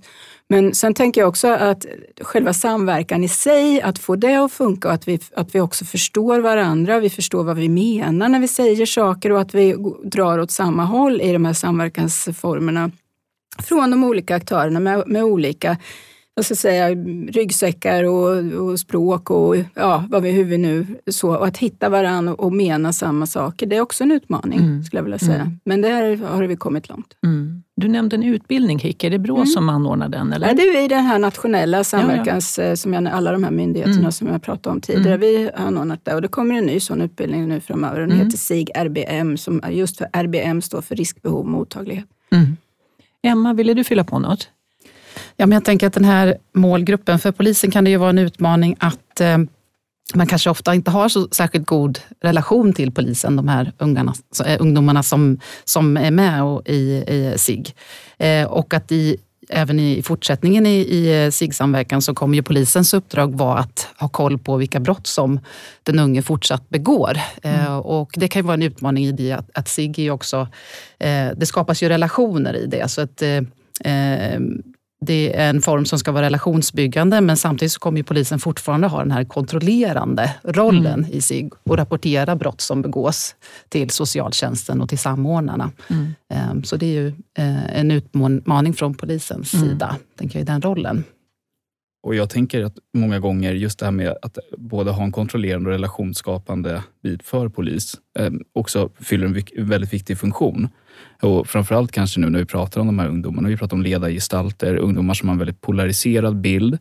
Men 0.52 0.74
sen 0.74 0.94
tänker 0.94 1.20
jag 1.20 1.28
också 1.28 1.48
att 1.48 1.86
själva 2.20 2.52
samverkan 2.52 3.24
i 3.24 3.28
sig, 3.28 3.82
att 3.82 3.98
få 3.98 4.16
det 4.16 4.34
att 4.34 4.52
funka 4.52 4.88
och 4.88 4.94
att 4.94 5.08
vi, 5.08 5.20
att 5.36 5.54
vi 5.54 5.60
också 5.60 5.84
förstår 5.84 6.38
varandra, 6.38 7.00
vi 7.00 7.10
förstår 7.10 7.44
vad 7.44 7.56
vi 7.56 7.68
menar 7.68 8.28
när 8.28 8.40
vi 8.40 8.48
säger 8.48 8.86
saker 8.86 9.32
och 9.32 9.40
att 9.40 9.54
vi 9.54 9.76
drar 10.04 10.38
åt 10.38 10.50
samma 10.50 10.84
håll 10.84 11.20
i 11.20 11.32
de 11.32 11.44
här 11.44 11.52
samverkansformerna 11.52 12.69
från 13.58 13.90
de 13.90 14.04
olika 14.04 14.36
aktörerna 14.36 14.80
med, 14.80 15.02
med 15.06 15.24
olika 15.24 15.76
vad 16.34 16.44
ska 16.44 16.54
säga, 16.54 16.88
ryggsäckar 17.28 18.04
och, 18.04 18.52
och 18.62 18.80
språk 18.80 19.30
och 19.30 19.56
ja, 19.74 20.04
vad 20.08 20.22
vi, 20.22 20.30
hur 20.30 20.44
vi 20.44 20.58
nu 20.58 20.86
så. 21.10 21.36
Och 21.36 21.46
att 21.46 21.58
hitta 21.58 21.88
varandra 21.88 22.34
och 22.34 22.52
mena 22.52 22.92
samma 22.92 23.26
saker, 23.26 23.66
det 23.66 23.76
är 23.76 23.80
också 23.80 24.04
en 24.04 24.12
utmaning 24.12 24.58
mm. 24.58 24.82
skulle 24.82 24.98
jag 24.98 25.04
vilja 25.04 25.18
säga. 25.18 25.40
Mm. 25.40 25.60
Men 25.64 25.80
där 25.80 26.16
har 26.16 26.42
vi 26.42 26.56
kommit 26.56 26.88
långt. 26.88 27.16
Mm. 27.26 27.62
Du 27.76 27.88
nämnde 27.88 28.16
en 28.16 28.22
utbildning 28.22 28.78
Hick, 28.78 29.04
är 29.04 29.10
det 29.10 29.18
Brå 29.18 29.34
mm. 29.34 29.46
som 29.46 29.68
anordnar 29.68 30.08
den? 30.08 30.32
Eller? 30.32 30.48
Ja, 30.48 30.54
det 30.54 30.62
är 30.62 30.88
den 30.88 31.04
här 31.04 31.18
nationella 31.18 31.84
samverkans, 31.84 32.58
ja, 32.58 32.64
ja. 32.64 32.70
Eh, 32.70 32.74
som 32.74 32.92
jag, 32.92 33.06
alla 33.06 33.32
de 33.32 33.44
här 33.44 33.50
myndigheterna 33.50 33.98
mm. 33.98 34.12
som 34.12 34.26
jag 34.28 34.42
pratade 34.42 34.74
om 34.74 34.80
tidigare. 34.80 35.14
Mm. 35.14 35.20
Vi 35.20 35.42
har 35.42 35.66
anordnat 35.66 36.04
det 36.04 36.14
och 36.14 36.22
det 36.22 36.28
kommer 36.28 36.54
en 36.54 36.66
ny 36.66 36.80
sån 36.80 37.00
utbildning 37.00 37.48
nu 37.48 37.60
framöver. 37.60 38.00
Den 38.00 38.10
heter 38.10 38.38
SIG 38.38 38.70
RBM, 38.74 39.36
som 39.36 39.62
just 39.70 39.96
för 39.96 40.08
RBM 40.12 40.62
står 40.62 40.80
för 40.80 40.96
riskbehov 40.96 41.46
mottaglighet. 41.46 42.06
Emma, 43.22 43.52
ville 43.52 43.74
du 43.74 43.84
fylla 43.84 44.04
på 44.04 44.18
något? 44.18 44.48
Ja, 45.36 45.46
men 45.46 45.56
jag 45.56 45.64
tänker 45.64 45.86
att 45.86 45.92
den 45.92 46.04
här 46.04 46.38
målgruppen, 46.54 47.18
för 47.18 47.32
polisen 47.32 47.70
kan 47.70 47.84
det 47.84 47.90
ju 47.90 47.96
vara 47.96 48.10
en 48.10 48.18
utmaning 48.18 48.76
att 48.78 49.20
eh, 49.20 49.38
man 50.14 50.26
kanske 50.26 50.50
ofta 50.50 50.74
inte 50.74 50.90
har 50.90 51.08
så 51.08 51.28
särskilt 51.30 51.66
god 51.66 51.98
relation 52.20 52.72
till 52.72 52.92
polisen, 52.92 53.36
de 53.36 53.48
här 53.48 53.72
ungarna, 53.78 54.14
eh, 54.46 54.56
ungdomarna 54.60 55.02
som, 55.02 55.38
som 55.64 55.96
är 55.96 56.10
med 56.10 56.42
och, 56.42 56.68
i, 56.68 57.04
i 57.08 57.34
SIG. 57.36 57.74
Eh, 58.18 58.46
och 58.46 58.74
att 58.74 58.92
i, 58.92 59.16
även 59.50 59.80
i 59.80 60.02
fortsättningen 60.02 60.66
i, 60.66 60.76
i 60.76 61.24
eh, 61.24 61.30
SIG-samverkan 61.30 62.02
så 62.02 62.14
kommer 62.14 62.34
ju 62.34 62.42
polisens 62.42 62.94
uppdrag 62.94 63.34
vara 63.34 63.58
att 63.58 63.88
ha 63.98 64.08
koll 64.08 64.38
på 64.38 64.56
vilka 64.56 64.80
brott 64.80 65.06
som 65.06 65.40
den 65.82 65.98
unge 65.98 66.22
fortsatt 66.22 66.68
begår. 66.68 67.18
Eh, 67.42 67.66
mm. 67.66 67.80
och 67.80 68.10
det 68.16 68.28
kan 68.28 68.42
ju 68.42 68.46
vara 68.46 68.54
en 68.54 68.62
utmaning 68.62 69.04
i 69.04 69.12
det 69.12 69.32
att, 69.32 69.50
att 69.54 69.68
SIG 69.68 70.12
också, 70.12 70.48
eh, 70.98 71.28
det 71.36 71.46
skapas 71.46 71.82
ju 71.82 71.88
relationer 71.88 72.56
i 72.56 72.66
det. 72.66 72.90
Så 72.90 73.00
att, 73.00 73.22
eh, 73.22 73.42
det 75.00 75.36
är 75.36 75.50
en 75.50 75.62
form 75.62 75.84
som 75.84 75.98
ska 75.98 76.12
vara 76.12 76.24
relationsbyggande 76.24 77.20
men 77.20 77.36
samtidigt 77.36 77.72
så 77.72 77.80
kommer 77.80 78.02
polisen 78.02 78.38
fortfarande 78.38 78.86
ha 78.86 78.98
den 78.98 79.10
här 79.10 79.24
kontrollerande 79.24 80.34
rollen 80.44 81.04
mm. 81.04 81.10
i 81.12 81.20
sig 81.20 81.50
och 81.62 81.76
rapportera 81.76 82.36
brott 82.36 82.60
som 82.60 82.82
begås 82.82 83.34
till 83.68 83.90
socialtjänsten 83.90 84.80
och 84.80 84.88
till 84.88 84.98
samordnarna. 84.98 85.72
Mm. 85.88 86.14
Ehm, 86.34 86.64
så 86.64 86.76
det 86.76 86.86
är 86.86 87.00
ju 87.00 87.06
eh, 87.38 87.78
en 87.78 87.90
utmaning 87.90 88.74
från 88.74 88.94
polisens 88.94 89.54
mm. 89.54 89.68
sida, 89.68 89.96
tänker 90.18 90.38
jag, 90.38 90.42
i 90.42 90.46
den 90.46 90.62
rollen. 90.62 91.04
Och 92.02 92.14
Jag 92.14 92.30
tänker 92.30 92.64
att 92.64 92.74
många 92.94 93.18
gånger 93.18 93.52
just 93.52 93.78
det 93.78 93.84
här 93.84 93.92
med 93.92 94.16
att 94.22 94.38
både 94.58 94.90
ha 94.90 95.04
en 95.04 95.12
kontrollerande 95.12 95.68
och 95.68 95.72
relationsskapande 95.72 96.82
bit 97.02 97.22
för 97.22 97.48
polis 97.48 97.94
eh, 98.18 98.30
också 98.52 98.90
fyller 99.00 99.26
en 99.26 99.68
väldigt 99.68 99.92
viktig 99.92 100.18
funktion. 100.18 100.68
Och 101.22 101.48
framförallt 101.48 101.92
kanske 101.92 102.20
nu 102.20 102.30
när 102.30 102.38
vi 102.38 102.44
pratar 102.44 102.80
om 102.80 102.86
de 102.86 102.98
här 102.98 103.08
ungdomarna, 103.08 103.48
vi 103.48 103.56
pratar 103.56 103.76
om 103.76 103.82
ledargestalter, 103.82 104.76
ungdomar 104.76 105.14
som 105.14 105.28
har 105.28 105.34
en 105.34 105.38
väldigt 105.38 105.60
polariserad 105.60 106.36
bild. 106.36 106.78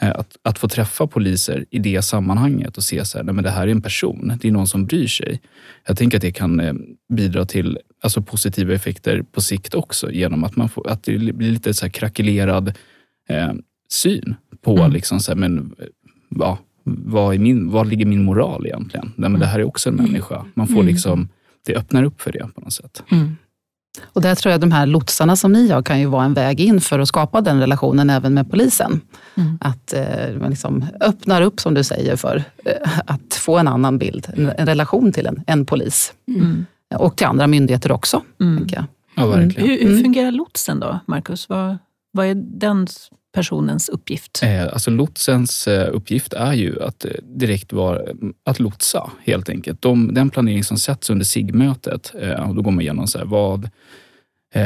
Eh, 0.00 0.10
att, 0.10 0.36
att 0.42 0.58
få 0.58 0.68
träffa 0.68 1.06
poliser 1.06 1.64
i 1.70 1.78
det 1.78 2.02
sammanhanget 2.02 2.76
och 2.76 2.82
se 2.82 3.04
så 3.04 3.18
här, 3.18 3.24
nej 3.24 3.34
men 3.34 3.44
det 3.44 3.50
här 3.50 3.66
är 3.66 3.70
en 3.70 3.82
person, 3.82 4.38
det 4.40 4.48
är 4.48 4.52
någon 4.52 4.66
som 4.66 4.86
bryr 4.86 5.06
sig. 5.06 5.40
Jag 5.86 5.98
tänker 5.98 6.18
att 6.18 6.22
det 6.22 6.32
kan 6.32 6.60
eh, 6.60 6.74
bidra 7.12 7.44
till 7.44 7.78
alltså 8.02 8.22
positiva 8.22 8.74
effekter 8.74 9.22
på 9.32 9.40
sikt 9.40 9.74
också 9.74 10.10
genom 10.10 10.44
att, 10.44 10.56
man 10.56 10.68
får, 10.68 10.88
att 10.88 11.02
det 11.02 11.18
blir 11.18 11.50
lite 11.50 11.74
så 11.74 11.84
här 11.84 11.90
krackelerad 11.90 12.68
eh, 13.28 13.52
syn 13.90 14.34
på 14.62 14.78
mm. 14.78 14.92
liksom 14.92 15.20
så 15.20 15.32
här, 15.32 15.38
men, 15.38 15.74
ja, 16.28 16.58
vad, 16.84 17.34
är 17.34 17.38
min, 17.38 17.70
vad 17.70 17.86
ligger 17.86 18.06
min 18.06 18.24
moral 18.24 18.66
egentligen? 18.66 19.12
Nej, 19.16 19.30
men 19.30 19.40
det 19.40 19.46
här 19.46 19.58
är 19.58 19.64
också 19.64 19.88
en 19.88 19.98
mm. 19.98 20.10
människa. 20.10 20.44
Man 20.54 20.66
får 20.66 20.74
mm. 20.74 20.86
liksom, 20.86 21.28
det 21.66 21.76
öppnar 21.76 22.04
upp 22.04 22.20
för 22.20 22.32
det 22.32 22.48
på 22.54 22.60
något 22.60 22.72
sätt. 22.72 23.02
Mm. 23.10 23.36
Och 24.02 24.22
där 24.22 24.34
tror 24.34 24.52
jag 24.52 24.60
de 24.60 24.72
här 24.72 24.86
lotsarna 24.86 25.36
som 25.36 25.52
ni 25.52 25.68
har 25.68 25.82
kan 25.82 26.00
ju 26.00 26.06
vara 26.06 26.24
en 26.24 26.34
väg 26.34 26.60
in 26.60 26.80
för 26.80 26.98
att 26.98 27.08
skapa 27.08 27.40
den 27.40 27.60
relationen 27.60 28.10
även 28.10 28.34
med 28.34 28.50
polisen. 28.50 29.00
Mm. 29.34 29.58
Att 29.60 29.92
eh, 29.92 30.36
man 30.40 30.50
liksom 30.50 30.84
öppnar 31.00 31.42
upp, 31.42 31.60
som 31.60 31.74
du 31.74 31.84
säger, 31.84 32.16
för 32.16 32.44
eh, 32.64 33.00
att 33.06 33.34
få 33.34 33.58
en 33.58 33.68
annan 33.68 33.98
bild, 33.98 34.26
en, 34.36 34.52
en 34.58 34.66
relation 34.66 35.12
till 35.12 35.26
en, 35.26 35.44
en 35.46 35.66
polis. 35.66 36.12
Mm. 36.28 36.66
Och 36.94 37.16
till 37.16 37.26
andra 37.26 37.46
myndigheter 37.46 37.92
också. 37.92 38.22
Mm. 38.40 38.66
Jag. 38.68 38.84
Ja, 39.14 39.26
verkligen. 39.26 39.68
Hur, 39.68 39.78
hur 39.78 39.90
mm. 39.90 40.02
fungerar 40.02 40.30
lotsen 40.30 40.80
då, 40.80 41.00
Marcus? 41.06 41.48
Vad, 41.48 41.78
vad 42.12 42.26
är 42.26 42.34
den 42.34 42.86
personens 43.32 43.88
uppgift? 43.88 44.42
Eh, 44.42 44.62
alltså 44.62 44.90
lotsens 44.90 45.68
eh, 45.68 45.88
uppgift 45.92 46.32
är 46.32 46.52
ju 46.52 46.82
att 46.82 47.04
eh, 47.04 47.10
direkt 47.22 47.72
vara, 47.72 48.00
att 48.44 48.60
lotsa 48.60 49.10
helt 49.24 49.48
enkelt. 49.48 49.82
De, 49.82 50.14
den 50.14 50.30
planering 50.30 50.64
som 50.64 50.76
sätts 50.76 51.10
under 51.10 51.24
SIG-mötet, 51.24 52.12
då 52.54 52.62
går 52.62 52.70
man 52.70 52.80
igenom 52.80 53.06
så 53.06 53.18
här, 53.18 53.24
vad, 53.24 53.70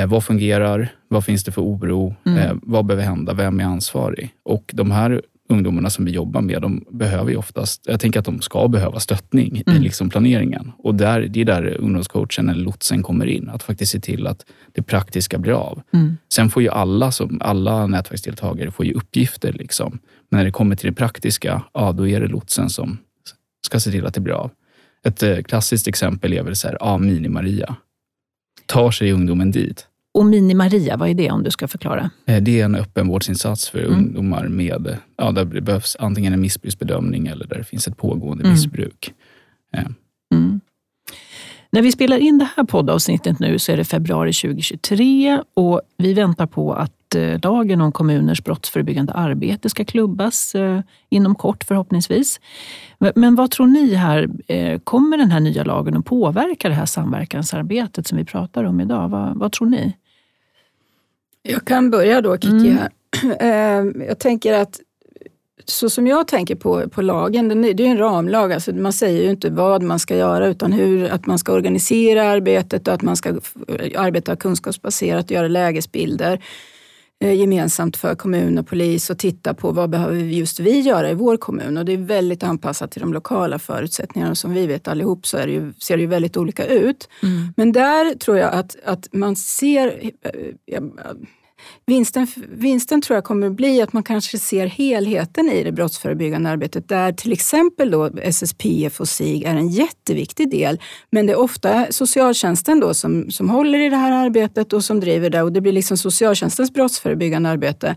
vad 0.08 0.24
fungerar? 0.24 0.88
Vad 1.08 1.24
finns 1.24 1.44
det 1.44 1.52
för 1.52 1.62
oro? 1.62 2.14
Mm. 2.26 2.60
Vad 2.62 2.86
behöver 2.86 3.04
hända? 3.04 3.34
Vem 3.34 3.60
är 3.60 3.64
ansvarig? 3.64 4.30
Och 4.44 4.70
de 4.74 4.90
här 4.90 5.22
ungdomarna 5.48 5.90
som 5.90 6.04
vi 6.04 6.10
jobbar 6.10 6.40
med, 6.40 6.62
de 6.62 6.84
behöver 6.90 7.30
ju 7.30 7.36
oftast, 7.36 7.82
jag 7.86 8.00
tänker 8.00 8.20
att 8.20 8.26
de 8.26 8.40
ska 8.40 8.68
behöva 8.68 9.00
stöttning 9.00 9.62
mm. 9.66 9.80
i 9.80 9.84
liksom 9.84 10.10
planeringen. 10.10 10.72
Och 10.78 10.94
där, 10.94 11.20
det 11.20 11.40
är 11.40 11.44
där 11.44 11.76
ungdomscoachen 11.80 12.48
eller 12.48 12.64
lotsen 12.64 13.02
kommer 13.02 13.26
in, 13.26 13.48
att 13.48 13.62
faktiskt 13.62 13.92
se 13.92 14.00
till 14.00 14.26
att 14.26 14.44
det 14.72 14.82
praktiska 14.82 15.38
blir 15.38 15.52
av. 15.52 15.82
Mm. 15.92 16.16
Sen 16.32 16.50
får 16.50 16.62
ju 16.62 16.68
alla, 16.68 17.12
som, 17.12 17.40
alla 17.42 17.86
nätverksdeltagare 17.86 18.70
får 18.70 18.86
ju 18.86 18.92
uppgifter. 18.92 19.52
Liksom. 19.52 19.98
Men 20.30 20.38
när 20.38 20.44
det 20.44 20.52
kommer 20.52 20.76
till 20.76 20.88
det 20.90 20.96
praktiska, 20.96 21.62
ja, 21.72 21.92
då 21.92 22.08
är 22.08 22.20
det 22.20 22.26
lotsen 22.26 22.70
som 22.70 22.98
ska 23.66 23.80
se 23.80 23.90
till 23.90 24.06
att 24.06 24.14
det 24.14 24.20
blir 24.20 24.34
av. 24.34 24.50
Ett 25.06 25.22
eh, 25.22 25.42
klassiskt 25.42 25.88
exempel 25.88 26.32
är 26.32 26.42
väl 26.42 26.56
så 26.56 26.68
här, 26.68 26.76
ja, 26.80 26.98
Mini-Maria. 26.98 27.74
Tar 28.66 28.90
sig 28.90 29.12
ungdomen 29.12 29.50
dit, 29.50 29.86
och 30.16 30.24
Mini-Maria, 30.24 30.96
vad 30.96 31.08
är 31.08 31.14
det 31.14 31.30
om 31.30 31.42
du 31.42 31.50
ska 31.50 31.68
förklara? 31.68 32.10
Eh, 32.26 32.42
det 32.42 32.60
är 32.60 32.64
en 32.64 32.74
öppenvårdsinsats 32.74 33.68
för 33.68 33.78
mm. 33.78 33.92
ungdomar 33.92 34.48
med, 34.48 34.96
ja, 35.16 35.30
där 35.30 35.44
det 35.44 35.60
behövs 35.60 35.96
antingen 36.00 36.32
en 36.32 36.40
missbruksbedömning 36.40 37.26
eller 37.26 37.46
där 37.46 37.58
det 37.58 37.64
finns 37.64 37.88
ett 37.88 37.96
pågående 37.96 38.44
mm. 38.44 38.52
missbruk. 38.52 39.12
Mm. 39.72 40.60
När 41.70 41.82
vi 41.82 41.92
spelar 41.92 42.18
in 42.18 42.38
det 42.38 42.48
här 42.56 42.64
poddavsnittet 42.64 43.38
nu 43.38 43.58
så 43.58 43.72
är 43.72 43.76
det 43.76 43.84
februari 43.84 44.32
2023 44.32 45.42
och 45.54 45.80
vi 45.96 46.14
väntar 46.14 46.46
på 46.46 46.72
att 46.72 47.14
eh, 47.14 47.40
lagen 47.42 47.80
om 47.80 47.92
kommuners 47.92 48.44
brottsförebyggande 48.44 49.12
arbete 49.12 49.70
ska 49.70 49.84
klubbas 49.84 50.54
eh, 50.54 50.80
inom 51.08 51.34
kort 51.34 51.64
förhoppningsvis. 51.64 52.40
Men 53.14 53.34
vad 53.34 53.50
tror 53.50 53.66
ni 53.66 53.94
här, 53.94 54.28
eh, 54.48 54.78
kommer 54.78 55.16
den 55.16 55.30
här 55.30 55.40
nya 55.40 55.64
lagen 55.64 55.96
att 55.96 56.04
påverka 56.04 56.68
det 56.68 56.74
här 56.74 56.86
samverkansarbetet 56.86 58.06
som 58.06 58.18
vi 58.18 58.24
pratar 58.24 58.64
om 58.64 58.80
idag? 58.80 59.08
Vad, 59.08 59.38
vad 59.38 59.52
tror 59.52 59.68
ni? 59.68 59.94
Jag 61.48 61.64
kan 61.64 61.90
börja 61.90 62.20
då, 62.20 62.38
Kiki. 62.38 62.78
Mm. 63.40 64.02
Jag 64.08 64.18
tänker 64.18 64.52
att 64.52 64.80
så 65.68 65.90
som 65.90 66.06
jag 66.06 66.28
tänker 66.28 66.54
på, 66.54 66.88
på 66.88 67.02
lagen, 67.02 67.48
den, 67.48 67.62
det 67.62 67.68
är 67.68 67.80
en 67.80 67.98
ramlag. 67.98 68.52
Alltså 68.52 68.74
man 68.74 68.92
säger 68.92 69.22
ju 69.22 69.30
inte 69.30 69.50
vad 69.50 69.82
man 69.82 69.98
ska 69.98 70.16
göra 70.16 70.46
utan 70.46 70.72
hur 70.72 71.08
att 71.08 71.26
man 71.26 71.38
ska 71.38 71.52
organisera 71.52 72.22
arbetet 72.28 72.88
och 72.88 72.94
att 72.94 73.02
man 73.02 73.16
ska 73.16 73.30
arbeta 73.96 74.36
kunskapsbaserat 74.36 75.24
och 75.24 75.30
göra 75.30 75.48
lägesbilder 75.48 76.40
gemensamt 77.32 77.96
för 77.96 78.14
kommun 78.14 78.58
och 78.58 78.66
polis 78.66 79.10
och 79.10 79.18
titta 79.18 79.54
på 79.54 79.72
vad 79.72 79.90
behöver 79.90 80.16
just 80.16 80.60
vi 80.60 80.80
göra 80.80 81.10
i 81.10 81.14
vår 81.14 81.36
kommun. 81.36 81.76
Och 81.76 81.84
det 81.84 81.92
är 81.92 81.96
väldigt 81.96 82.42
anpassat 82.42 82.90
till 82.90 83.00
de 83.00 83.12
lokala 83.12 83.58
förutsättningarna. 83.58 84.34
Som 84.34 84.54
vi 84.54 84.66
vet 84.66 84.88
allihop 84.88 85.26
så 85.26 85.36
det 85.36 85.52
ju, 85.52 85.72
ser 85.78 85.96
det 85.96 86.00
ju 86.00 86.08
väldigt 86.08 86.36
olika 86.36 86.66
ut. 86.66 87.08
Mm. 87.22 87.52
Men 87.56 87.72
där 87.72 88.14
tror 88.14 88.38
jag 88.38 88.54
att, 88.54 88.76
att 88.84 89.08
man 89.12 89.36
ser... 89.36 90.10
Vinsten, 91.86 92.26
vinsten 92.48 93.00
tror 93.02 93.14
jag 93.14 93.24
kommer 93.24 93.46
att 93.46 93.52
bli 93.52 93.82
att 93.82 93.92
man 93.92 94.02
kanske 94.02 94.38
ser 94.38 94.66
helheten 94.66 95.50
i 95.50 95.64
det 95.64 95.72
brottsförebyggande 95.72 96.50
arbetet 96.50 96.88
där 96.88 97.12
till 97.12 97.32
exempel 97.32 97.90
då 97.90 98.10
SSPF 98.22 99.00
och 99.00 99.08
SIG 99.08 99.42
är 99.42 99.54
en 99.54 99.68
jätteviktig 99.68 100.50
del. 100.50 100.80
Men 101.10 101.26
det 101.26 101.32
är 101.32 101.38
ofta 101.38 101.86
socialtjänsten 101.90 102.80
då 102.80 102.94
som, 102.94 103.30
som 103.30 103.50
håller 103.50 103.78
i 103.78 103.88
det 103.88 103.96
här 103.96 104.12
arbetet 104.12 104.72
och 104.72 104.84
som 104.84 105.00
driver 105.00 105.30
det 105.30 105.42
och 105.42 105.52
det 105.52 105.60
blir 105.60 105.72
liksom 105.72 105.96
socialtjänstens 105.96 106.72
brottsförebyggande 106.72 107.48
arbete, 107.48 107.96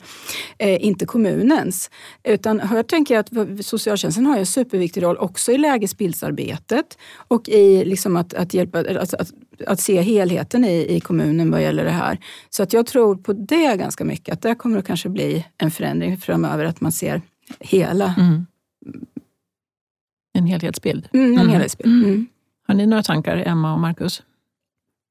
eh, 0.57 0.85
inte 0.85 1.05
kommunens. 1.05 1.89
Utan 2.23 2.61
jag 2.71 2.87
tänker 2.87 3.19
att 3.19 3.29
socialtjänsten 3.65 4.25
har 4.25 4.37
en 4.37 4.45
superviktig 4.45 5.03
roll 5.03 5.17
också 5.17 5.51
i 5.51 5.57
lägesbildsarbetet 5.57 6.97
och 7.27 7.49
i 7.49 7.85
liksom 7.85 8.15
att, 8.15 8.33
att, 8.33 8.53
hjälpa, 8.53 8.79
att, 8.79 9.13
att, 9.13 9.31
att 9.67 9.79
se 9.79 10.01
helheten 10.01 10.65
i, 10.65 10.95
i 10.95 10.99
kommunen 10.99 11.51
vad 11.51 11.61
gäller 11.61 11.83
det 11.83 11.91
här. 11.91 12.17
Så 12.49 12.63
att 12.63 12.73
jag 12.73 12.85
tror 12.85 13.15
på 13.15 13.33
det 13.33 13.75
ganska 13.77 14.05
mycket. 14.05 14.33
Att 14.33 14.41
det 14.41 14.55
kommer 14.55 14.77
att 14.77 14.87
kanske 14.87 15.09
bli 15.09 15.45
en 15.57 15.71
förändring 15.71 16.17
framöver, 16.17 16.65
att 16.65 16.81
man 16.81 16.91
ser 16.91 17.21
hela. 17.59 18.15
Mm. 18.17 18.45
En 20.33 20.45
helhetsbild. 20.45 21.07
Mm, 21.13 21.25
en 21.25 21.39
mm. 21.39 21.49
helhetsbild. 21.49 22.03
Mm. 22.03 22.27
Har 22.67 22.75
ni 22.75 22.85
några 22.85 23.03
tankar, 23.03 23.37
Emma 23.37 23.73
och 23.73 23.79
Marcus? 23.79 24.23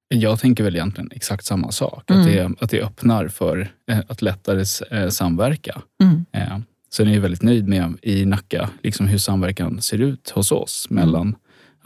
Jag 0.08 0.40
tänker 0.40 0.64
väl 0.64 0.76
egentligen 0.76 1.10
exakt 1.14 1.44
samma 1.44 1.72
sak. 1.72 2.10
Att, 2.10 2.16
mm. 2.16 2.26
det, 2.26 2.62
att 2.64 2.70
det 2.70 2.82
öppnar 2.82 3.28
för 3.28 3.72
eh, 3.90 3.98
att 4.08 4.22
lättare 4.22 4.64
eh, 4.90 5.08
samverka. 5.08 5.82
Mm. 6.02 6.24
Eh, 6.32 6.58
sen 6.90 7.08
är 7.08 7.14
jag 7.14 7.20
väldigt 7.20 7.42
nöjd 7.42 7.68
med 7.68 7.98
i 8.02 8.26
Nacka 8.26 8.70
liksom 8.82 9.06
hur 9.06 9.18
samverkan 9.18 9.80
ser 9.80 10.00
ut 10.00 10.30
hos 10.30 10.52
oss 10.52 10.86
mellan 10.90 11.36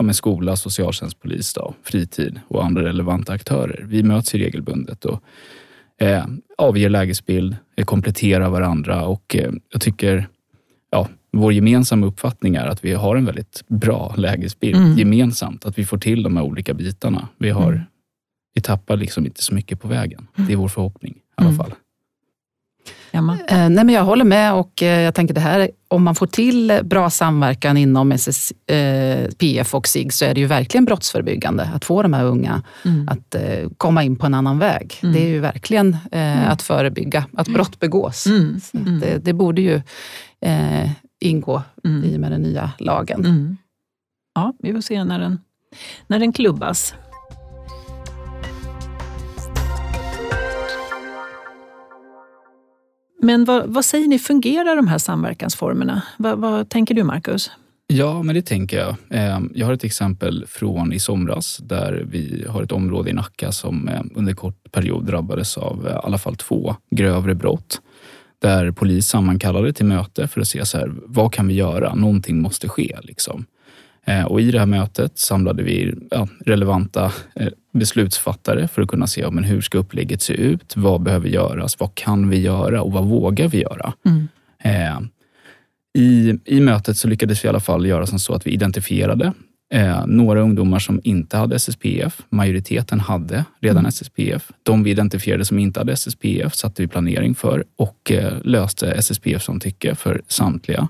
ja, 0.03 0.07
med 0.07 0.17
skola, 0.17 0.57
socialtjänst, 0.57 1.21
polis, 1.21 1.55
då, 1.55 1.75
fritid 1.83 2.41
och 2.49 2.65
andra 2.65 2.83
relevanta 2.85 3.33
aktörer. 3.33 3.85
Vi 3.89 4.03
möts 4.03 4.35
ju 4.35 4.39
regelbundet 4.39 5.05
och 5.05 5.23
eh, 6.01 6.25
avger 6.59 6.89
lägesbild, 6.89 7.57
eh, 7.77 7.85
kompletterar 7.85 8.49
varandra 8.51 9.05
och 9.07 9.37
eh, 9.37 9.53
jag 9.73 9.81
tycker 9.81 10.29
ja, 10.91 11.09
vår 11.33 11.53
gemensamma 11.53 12.07
uppfattning 12.07 12.55
är 12.55 12.67
att 12.67 12.85
vi 12.85 12.93
har 12.93 13.17
en 13.17 13.25
väldigt 13.25 13.63
bra 13.69 14.15
lägesbild 14.17 14.77
Mm. 14.77 14.99
gemensamt. 14.99 15.67
Att 15.67 15.79
vi 15.79 15.85
får 15.85 15.99
till 15.99 16.23
de 16.23 16.37
här 16.37 16.45
olika 16.45 16.75
bitarna. 16.75 17.29
Vi, 17.39 17.51
har, 17.51 17.73
Mm. 17.73 17.85
vi 18.55 18.61
tappar 18.61 18.97
liksom 18.97 19.27
inte 19.27 19.43
så 19.43 19.55
mycket 19.55 19.81
på 19.81 19.89
vägen. 19.89 20.27
Det 20.37 20.53
är 20.53 20.57
vår 20.57 20.69
förhoppning 20.69 21.13
i 21.15 21.21
alla 21.35 21.49
Mm. 21.49 21.59
fall. 21.59 21.73
Emma? 23.13 23.39
Eh, 23.49 23.57
nej, 23.69 23.85
men 23.85 23.89
jag 23.89 24.05
håller 24.05 24.25
med 24.25 24.55
och 24.55 24.83
eh, 24.83 25.01
jag 25.01 25.15
tänker 25.15 25.35
det 25.35 25.41
här, 25.41 25.71
om 25.89 26.03
man 26.03 26.15
får 26.15 26.27
till 26.27 26.81
bra 26.85 27.11
samverkan 27.11 27.77
inom 27.77 28.13
SSPF 28.13 29.75
och 29.75 29.89
SIG 29.89 30.13
så 30.13 30.25
är 30.25 30.35
det 30.35 30.41
ju 30.41 30.47
verkligen 30.47 30.85
brottsförebyggande 30.85 31.71
att 31.75 31.85
få 31.85 32.03
de 32.03 32.13
här 32.13 32.25
unga 32.25 32.63
Mm. 32.85 33.09
att 33.09 33.35
eh, 33.35 33.69
komma 33.77 34.05
in 34.05 34.17
på 34.17 34.27
en 34.27 34.35
annan 34.35 34.59
väg. 34.59 34.95
Mm. 35.03 35.15
Det 35.15 35.21
är 35.25 35.29
ju 35.29 35.41
verkligen 35.41 35.97
eh, 36.13 36.51
att 36.51 36.63
förebygga 36.63 37.25
att 37.37 37.49
brott 37.49 37.81
begås. 37.81 38.27
Mm. 38.27 38.57
Att 38.57 38.75
Mm. 38.75 39.01
det, 39.01 39.19
det 39.25 39.33
borde 39.33 39.63
ju 39.63 39.81
eh, 40.41 40.91
ingå 41.21 41.63
Mm. 41.85 42.05
i 42.05 42.17
och 42.17 42.21
med 42.21 42.33
den 42.33 42.43
nya 42.43 42.71
lagen. 42.79 43.21
Mm. 43.25 43.57
Ja, 44.35 44.53
vi 44.59 44.73
får 44.73 44.81
se 44.81 45.05
när 45.05 45.19
den, 45.19 45.39
när 46.07 46.19
den 46.19 46.33
klubbas. 46.33 46.95
Men 53.25 53.45
vad, 53.45 53.67
vad 53.67 53.85
säger 53.85 54.09
ni, 54.09 54.19
fungerar 54.19 54.77
de 54.77 54.89
här 54.89 54.99
samverkansformerna? 54.99 56.03
Vad, 56.17 56.39
vad 56.39 56.69
tänker 56.69 56.95
du, 56.95 57.05
Marcus? 57.05 57.51
Ja, 57.87 58.23
men 58.23 58.35
det 58.35 58.43
tänker 58.43 58.79
jag. 58.79 58.97
Ehm, 59.11 59.53
jag 59.55 59.67
har 59.67 59.73
ett 59.73 59.85
exempel 59.85 60.45
från 60.49 60.93
i 60.93 61.01
somras 61.01 61.59
där 61.63 62.05
vi 62.11 62.47
har 62.49 62.63
ett 62.63 62.73
område 62.73 63.11
i 63.11 63.13
Nacka 63.13 63.53
som 63.53 63.89
ehm, 63.89 64.11
under 64.15 64.35
kort 64.35 64.73
period 64.73 65.07
drabbades 65.07 65.59
av 65.59 65.87
eh, 65.87 65.93
i 65.93 65.97
alla 66.03 66.19
fall 66.19 66.37
två 66.37 66.77
grövre 66.91 67.35
brott. 67.35 67.81
Där 68.39 68.71
polis 68.71 69.07
sammankallade 69.09 69.73
till 69.73 69.87
möte 69.87 70.29
för 70.29 70.41
att 70.41 70.49
se 70.49 70.67
så 70.67 70.79
här, 70.79 70.93
vad 71.07 71.33
kan 71.33 71.49
vi 71.49 71.55
göra? 71.55 71.95
Någonting 71.95 72.43
måste 72.43 72.69
ske. 72.69 72.97
Liksom. 73.03 73.45
Eh, 74.07 74.25
Och 74.25 74.41
I 74.41 74.51
det 74.51 74.59
här 74.59 74.67
mötet 74.67 75.19
samlade 75.19 75.63
vi 75.63 75.95
ja, 76.11 76.29
relevanta 76.47 77.13
eh, 77.35 77.49
beslutsfattare 77.73 78.69
för 78.69 78.83
att 78.83 78.89
kunna 78.89 79.07
se 79.07 79.21
ja, 79.21 79.31
men 79.31 79.45
hur 79.45 79.61
ska 79.61 79.79
upplägget 79.79 80.23
se 80.23 80.33
ut? 80.35 80.77
Vad 80.77 81.03
behöver 81.03 81.29
göras? 81.29 81.81
Vad 81.81 81.95
kan 81.95 82.29
vi 82.31 82.39
göra 82.41 82.83
och 82.83 82.93
vad 82.93 83.05
vågar 83.05 83.49
vi 83.49 83.61
göra? 83.63 83.93
Mm. 84.07 84.29
Eh, 84.65 85.01
i, 85.99 86.39
I 86.45 86.61
mötet 86.61 86.97
så 86.97 87.09
lyckades 87.09 87.45
vi 87.45 87.47
i 87.47 87.49
alla 87.49 87.61
fall 87.61 87.87
göra 87.87 88.07
som 88.07 88.19
så 88.19 88.35
att 88.35 88.47
vi 88.47 88.51
identifierade 88.51 89.33
eh, 89.75 90.07
några 90.07 90.41
ungdomar 90.41 90.79
som 90.79 91.01
inte 91.05 91.37
hade 91.37 91.57
SSPF. 91.57 92.21
Majoriteten 92.31 93.01
hade 93.01 93.45
redan 93.61 93.79
Mm. 93.79 93.89
SSPF. 93.89 94.51
De 94.63 94.83
vi 94.85 94.91
identifierade 94.91 95.45
som 95.45 95.59
inte 95.59 95.81
hade 95.81 95.93
SSPF 95.93 96.55
satte 96.55 96.83
vi 96.83 96.89
planering 96.89 97.35
för 97.35 97.65
och 97.77 98.13
eh, 98.13 98.33
löste 98.45 98.93
SSPF-samtycke 98.93 99.95
för 99.95 100.23
samtliga. 100.29 100.89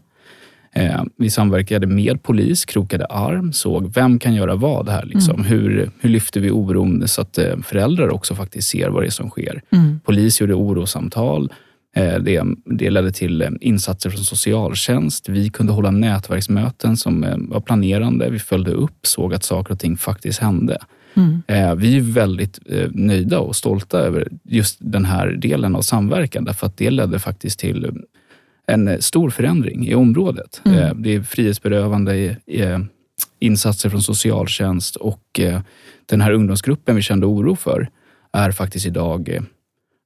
Eh, 0.75 1.03
vi 1.19 1.31
samverkade 1.31 1.87
med 1.87 2.23
polis, 2.23 2.65
krokade 2.65 3.07
arm, 3.07 3.53
såg 3.53 3.95
vem 3.95 4.19
kan 4.19 4.35
göra 4.35 4.55
vad 4.55 4.89
här. 4.89 5.05
Liksom. 5.05 5.35
Mm. 5.35 5.47
Hur, 5.47 5.91
hur 6.01 6.11
lyfter 6.11 6.41
vi 6.41 6.51
oron 6.51 7.09
så 7.09 7.23
att 7.23 7.39
eh, 7.39 7.57
föräldrar 7.65 8.09
också 8.09 8.35
faktiskt 8.35 8.69
ser 8.69 8.89
vad 8.89 9.03
det 9.03 9.07
är 9.07 9.11
som 9.11 9.31
sker. 9.31 9.63
Mm. 9.71 10.01
Polis 10.05 10.41
gjorde 10.41 10.55
orosamtal. 10.55 11.53
Eh, 11.97 12.19
Det, 12.19 12.43
det 12.65 12.91
ledde 12.91 13.13
till 13.13 13.59
insatser 13.61 14.11
från 14.11 14.25
socialtjänst. 14.25 15.29
Vi 15.29 15.51
kunde 15.51 15.73
hålla 15.73 15.91
nätverksmöten 15.91 16.97
som 16.97 17.27
var 17.49 17.61
planerande. 17.61 18.31
Vi 18.31 18.39
följde 18.39 18.71
upp, 18.71 19.07
såg 19.07 19.35
att 19.35 19.45
saker 19.45 19.73
och 19.73 19.81
ting 19.81 19.97
faktiskt 19.97 20.39
hände. 20.39 20.79
Mm. 21.15 21.43
Vi 21.79 21.97
är 21.97 22.01
väldigt 22.01 22.59
nöjda 22.91 23.39
och 23.39 23.57
stolta 23.57 23.99
över 23.99 24.29
just 24.45 24.77
den 24.81 25.05
här 25.05 25.29
delen 25.29 25.77
av 25.77 25.83
samverkan 25.83 26.45
därför 26.45 26.67
att 26.67 26.77
det 26.77 26.91
ledde 26.91 27.19
faktiskt 27.19 27.59
till 27.59 28.03
en 28.67 28.89
eh, 28.89 28.99
stor 28.99 29.31
förändring 29.31 29.89
i 29.89 29.95
området. 29.95 30.63
Mm. 30.65 30.79
Eh, 30.79 30.95
Det 30.95 31.15
är 31.15 31.23
frihetsberövande 31.23 32.17
i, 32.17 32.37
insatser 33.39 33.91
från 33.91 34.03
socialtjänst 34.03 34.97
och 34.97 35.41
eh, 35.41 35.61
den 36.07 36.21
här 36.21 36.33
ungdomsgruppen 36.33 36.97
vi 36.97 37.03
kände 37.03 37.27
oro 37.27 37.57
för 37.57 37.91
är 38.33 38.51
faktiskt 38.53 38.87
idag 38.87 39.29
eh, 39.29 39.43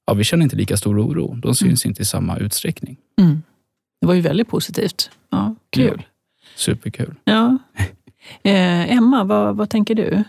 Ja, 0.09 0.13
vi 0.13 0.23
känner 0.23 0.43
inte 0.43 0.55
lika 0.55 0.77
stor 0.77 0.99
oro. 1.07 1.35
De 1.35 1.55
syns 1.55 1.85
inte 1.85 2.01
i 2.01 2.05
samma 2.05 2.37
utsträckning. 2.37 2.97
Mm. 3.21 3.41
Det 4.01 4.07
var 4.07 4.13
ju 4.13 4.21
väldigt 4.21 4.47
positivt. 4.47 5.09
Ja, 5.29 5.55
kul. 5.69 6.01
Superkul. 6.55 7.15
Ja. 7.23 7.57
Eh, 8.43 8.91
Emma, 8.91 9.23
vad, 9.23 9.55
vad 9.57 9.69
tänker 9.69 9.95
du? 9.95 10.23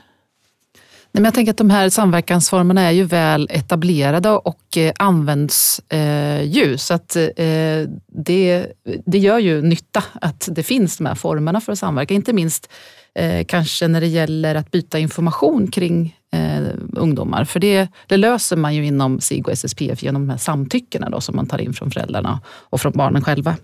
Nej, 1.12 1.21
men 1.21 1.25
jag 1.25 1.35
tänker 1.35 1.51
att 1.51 1.59
de 1.59 1.71
här 1.71 1.88
samverkansformerna 1.88 2.83
är 2.83 2.90
ju 2.90 3.05
väl 3.05 3.49
etablerade 3.51 4.31
och 4.31 4.77
eh, 4.77 4.92
används 4.97 5.81
eh, 5.88 6.42
ju. 6.42 6.79
Så 6.79 6.94
att, 6.94 7.16
eh, 7.16 7.88
det, 8.07 8.66
det 9.07 9.18
gör 9.18 9.38
ju 9.38 9.62
nytta 9.62 10.05
att 10.21 10.49
det 10.53 10.62
finns 10.62 10.97
de 10.97 11.07
här 11.07 11.14
formerna 11.14 11.61
för 11.61 11.73
att 11.73 11.79
samverka. 11.79 12.14
Inte 12.14 12.33
minst 12.33 12.71
eh, 13.14 13.44
kanske 13.44 13.88
när 13.88 14.01
det 14.01 14.07
gäller 14.07 14.55
att 14.55 14.71
byta 14.71 14.99
information 14.99 15.71
kring 15.71 16.16
eh, 16.33 16.62
ungdomar. 16.92 17.44
För 17.44 17.61
det, 17.61 17.88
det 18.07 18.16
löser 18.16 18.57
man 18.57 18.75
ju 18.75 18.87
inom 18.87 19.21
SIG 19.21 19.49
och 19.49 19.53
SSPF 19.53 20.03
genom 20.03 20.23
de 20.23 20.31
här 20.31 20.38
samtyckena 20.38 21.11
då, 21.11 21.21
som 21.21 21.37
man 21.37 21.47
tar 21.47 21.59
in 21.59 21.73
från 21.73 21.90
föräldrarna 21.90 22.40
och 22.47 22.81
från 22.81 22.92
barnen 22.92 23.25
själva. 23.25 23.57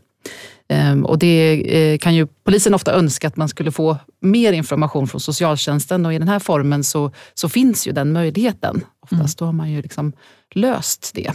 Ehm, 0.69 1.05
Och 1.07 1.19
det 1.19 1.63
eh, 1.93 1.99
kan 1.99 2.15
ju 2.15 2.27
polisen 2.45 2.75
ofta 2.75 2.93
önska 2.95 3.29
att 3.29 3.37
man 3.37 3.49
skulle 3.49 3.73
få 3.73 3.97
mer 4.21 4.53
information 4.53 5.09
från 5.09 5.21
socialtjänsten 5.21 6.07
och 6.07 6.15
i 6.15 6.19
den 6.19 6.29
här 6.29 6.39
formen 6.39 6.85
så, 6.85 7.11
så 7.35 7.49
finns 7.49 7.87
ju 7.89 7.93
den 7.93 8.13
möjligheten. 8.13 8.85
Oftast 9.01 9.39
då 9.39 9.45
har 9.45 9.53
man 9.53 9.71
ju 9.73 9.83
liksom 9.83 10.13
löst 10.55 11.11
det. 11.15 11.33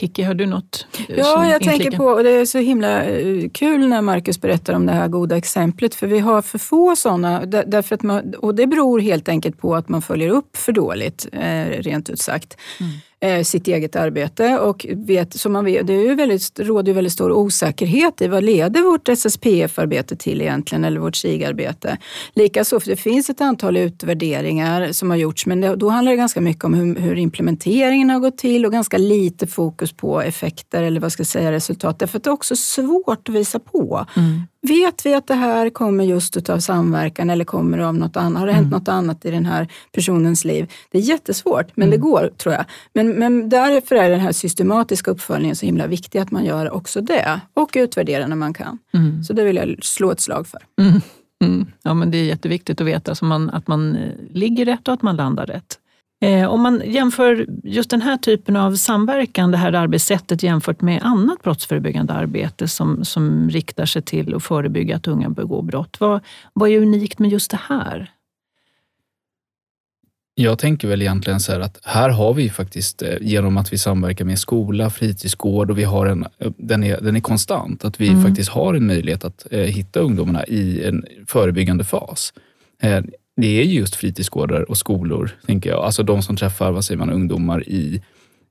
Kiki, 0.00 0.22
har 0.22 0.34
du 0.34 0.46
något? 0.46 0.86
eh, 1.08 1.18
Ja, 1.18 1.50
jag 1.50 1.62
tänker 1.62 1.90
på, 1.96 2.04
och 2.04 2.22
det 2.22 2.30
är 2.30 2.44
så 2.46 2.58
himla 2.58 3.04
eh, 3.04 3.48
kul 3.54 3.88
när 3.88 4.02
Marcus 4.02 4.40
berättar 4.40 4.74
om 4.74 4.86
det 4.86 4.92
här 4.92 5.08
goda 5.08 5.36
exemplet, 5.36 5.94
för 5.94 6.06
vi 6.06 6.18
har 6.18 6.42
för 6.42 6.58
få 6.58 6.96
sådana. 6.96 7.46
Där, 7.46 7.64
därför 7.66 7.94
att 7.94 8.02
man, 8.02 8.34
och 8.34 8.54
det 8.54 8.66
beror 8.66 9.00
helt 9.00 9.28
enkelt 9.28 9.58
på 9.58 9.76
att 9.76 9.88
man 9.88 10.02
följer 10.02 10.28
upp 10.28 10.56
för 10.56 10.72
dåligt, 10.72 11.26
rent 11.78 12.10
ut 12.10 12.20
sagt, 12.20 12.56
eh, 13.26 13.42
sitt 13.42 13.68
eget 13.68 13.96
arbete. 13.96 14.58
Och 14.58 14.86
vet, 14.90 15.34
som 15.34 15.52
man 15.52 15.64
vet, 15.64 15.86
det 15.86 15.92
är 15.92 16.02
ju 16.02 16.14
väldigt, 16.14 16.60
råder 16.60 16.88
ju 16.88 16.92
väldigt 16.92 17.12
stor 17.12 17.32
osäkerhet 17.32 18.20
i 18.20 18.28
vad 18.28 18.44
leder 18.44 18.82
vårt 18.82 19.08
SSPF-arbete 19.08 20.16
till 20.16 20.40
egentligen, 20.40 20.84
eller 20.84 21.00
vårt 21.00 21.16
SIG-arbete. 21.16 21.98
Likaså, 22.34 22.80
för 22.80 22.90
det 22.90 22.96
finns 22.96 23.30
ett 23.30 23.40
antal 23.40 23.76
utvärderingar 23.76 24.92
som 24.92 25.10
har 25.10 25.16
gjorts, 25.16 25.46
men 25.46 25.60
det, 25.60 25.76
då 25.76 25.88
handlar 25.88 26.12
det 26.12 26.16
ganska 26.16 26.40
mycket 26.40 26.64
om 26.64 26.74
hur, 26.74 26.94
hur 26.94 27.18
implementeringen 27.18 28.10
har 28.10 28.20
gått 28.20 28.38
till 28.38 28.66
och 28.66 28.72
ganska 28.72 28.98
lite 28.98 29.46
fokus 29.46 29.92
på 29.92 30.22
effekter 30.22 30.82
eller 30.82 31.00
vad 31.00 31.12
ska 31.12 31.20
jag 31.20 31.26
säga, 31.26 31.52
resultat. 31.52 31.98
Därför 31.98 32.18
att 32.18 32.24
det 32.24 32.30
är 32.30 32.32
också 32.32 32.56
svårt 32.56 33.28
att 33.28 33.34
visa 33.34 33.58
på. 33.58 34.06
Mm. 34.16 34.42
Vet 34.68 35.06
vi 35.06 35.14
att 35.14 35.26
det 35.26 35.34
här 35.34 35.70
kommer 35.70 36.04
just 36.04 36.36
utav 36.36 36.58
samverkan 36.58 37.30
eller 37.30 37.44
kommer 37.44 37.78
det 37.78 37.88
av 37.88 37.94
något 37.94 38.16
annat? 38.16 38.40
Har 38.40 38.46
det 38.46 38.52
hänt 38.52 38.70
något 38.70 38.88
annat 38.88 39.24
i 39.24 39.30
den 39.30 39.46
här 39.46 39.68
personens 39.92 40.44
liv? 40.44 40.72
Det 40.90 40.98
är 40.98 41.02
jättesvårt, 41.02 41.76
men 41.76 41.90
det 41.90 41.96
går 41.96 42.30
tror 42.36 42.54
jag. 42.54 42.64
Men, 42.92 43.08
men 43.08 43.48
därför 43.48 43.96
är 43.96 44.10
den 44.10 44.20
här 44.20 44.32
systematiska 44.32 45.10
uppföljningen 45.10 45.56
så 45.56 45.66
himla 45.66 45.86
viktig 45.86 46.18
att 46.18 46.30
man 46.30 46.44
gör 46.44 46.70
också 46.70 47.00
det 47.00 47.40
och 47.54 47.70
utvärderar 47.76 48.28
när 48.28 48.36
man 48.36 48.54
kan. 48.54 48.78
Mm. 48.94 49.24
Så 49.24 49.32
det 49.32 49.44
vill 49.44 49.56
jag 49.56 49.78
slå 49.82 50.10
ett 50.10 50.20
slag 50.20 50.46
för. 50.46 50.60
Mm. 50.80 51.00
Mm. 51.44 51.66
Ja, 51.82 51.94
men 51.94 52.10
det 52.10 52.18
är 52.18 52.24
jätteviktigt 52.24 52.80
att 52.80 52.86
veta 52.86 53.14
så 53.14 53.24
man, 53.24 53.50
att 53.50 53.68
man 53.68 53.96
eh, 53.96 54.12
ligger 54.30 54.64
rätt 54.64 54.88
och 54.88 54.94
att 54.94 55.02
man 55.02 55.16
landar 55.16 55.46
rätt. 55.46 55.78
Eh, 56.20 56.46
om 56.48 56.62
man 56.62 56.82
jämför 56.84 57.46
just 57.64 57.90
den 57.90 58.02
här 58.02 58.16
typen 58.16 58.56
av 58.56 58.74
samverkan, 58.74 59.50
det 59.50 59.56
här 59.56 59.72
arbetssättet 59.72 60.42
jämfört 60.42 60.80
med 60.80 61.02
annat 61.02 61.42
brottsförebyggande 61.42 62.12
arbete 62.12 62.68
som, 62.68 63.04
som 63.04 63.50
riktar 63.50 63.86
sig 63.86 64.02
till 64.02 64.34
att 64.34 64.42
förebygga 64.42 64.96
att 64.96 65.06
unga 65.08 65.30
begår 65.30 65.62
brott. 65.62 65.96
Vad, 66.00 66.20
vad 66.52 66.70
är 66.70 66.80
unikt 66.80 67.18
med 67.18 67.30
just 67.30 67.50
det 67.50 67.60
här? 67.68 68.10
Jag 70.34 70.58
tänker 70.58 70.88
väl 70.88 71.02
egentligen 71.02 71.40
så 71.40 71.52
här 71.52 71.60
att 71.60 71.78
här 71.84 72.08
har 72.08 72.34
vi 72.34 72.50
faktiskt, 72.50 73.02
eh, 73.02 73.14
genom 73.20 73.56
att 73.56 73.72
vi 73.72 73.78
samverkar 73.78 74.24
med 74.24 74.38
skola, 74.38 74.90
fritidsgård 74.90 75.70
och 75.70 75.78
vi 75.78 75.84
har 75.84 76.06
en, 76.06 76.26
eh, 76.38 76.52
den, 76.58 76.84
är, 76.84 77.00
den 77.00 77.16
är 77.16 77.20
konstant, 77.20 77.84
att 77.84 78.00
vi 78.00 78.08
Mm. 78.08 78.22
faktiskt 78.22 78.50
har 78.50 78.74
en 78.74 78.86
möjlighet 78.86 79.24
att 79.24 79.46
hitta 79.52 80.00
ungdomarna 80.00 80.44
i 80.46 80.84
en 80.84 81.04
förebyggande 81.26 81.84
fas. 81.84 82.32
Det 83.36 83.60
är 83.60 83.64
just 83.64 83.94
fritidsgårdar 83.94 84.70
och 84.70 84.76
skolor, 84.78 85.30
tänker 85.46 85.70
jag. 85.70 85.84
Alltså 85.84 86.02
de 86.02 86.22
som 86.22 86.36
träffar 86.36 86.72
vad 86.72 86.84
säger 86.84 86.98
man, 86.98 87.10
ungdomar 87.10 87.68
i, 87.68 88.02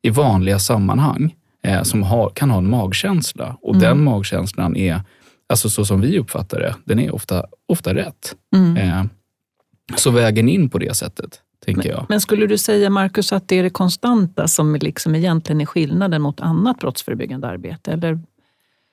i 0.02 0.10
vanliga 0.10 0.60
sammanhang 0.60 1.36
eh, 1.64 1.84
som 1.84 2.04
har, 2.04 2.30
kan 2.30 2.52
ha 2.52 2.58
en 2.58 2.70
magkänsla. 2.70 3.58
Och 3.62 3.76
Mm. 3.76 3.82
den 3.88 4.04
magkänslan 4.04 4.76
är, 4.76 5.02
alltså 5.50 5.70
så 5.70 5.86
som 5.86 6.02
vi 6.02 6.20
uppfattar 6.20 6.60
det, 6.60 6.76
den 6.86 7.00
är 7.00 7.16
ofta, 7.16 7.46
ofta 7.68 7.94
rätt. 7.96 8.36
Mm. 8.56 8.78
Eh, 8.78 9.06
så 9.96 10.12
vägen 10.12 10.50
in 10.50 10.70
på 10.70 10.78
det 10.78 10.96
sättet, 10.96 11.40
tänker 11.66 11.90
jag. 11.90 12.06
Men 12.10 12.22
skulle 12.22 12.48
du 12.48 12.58
säga, 12.58 12.90
Markus, 12.90 13.34
att 13.34 13.48
det 13.48 13.56
är 13.60 13.64
det 13.64 13.70
konstanta 13.70 14.48
som 14.48 14.76
liksom 14.76 15.16
egentligen 15.16 15.62
är 15.62 15.66
skillnaden 15.66 16.22
mot 16.22 16.40
annat 16.42 16.80
brottsförebyggande 16.80 17.48
arbete? 17.48 17.92
Eller? 17.92 18.20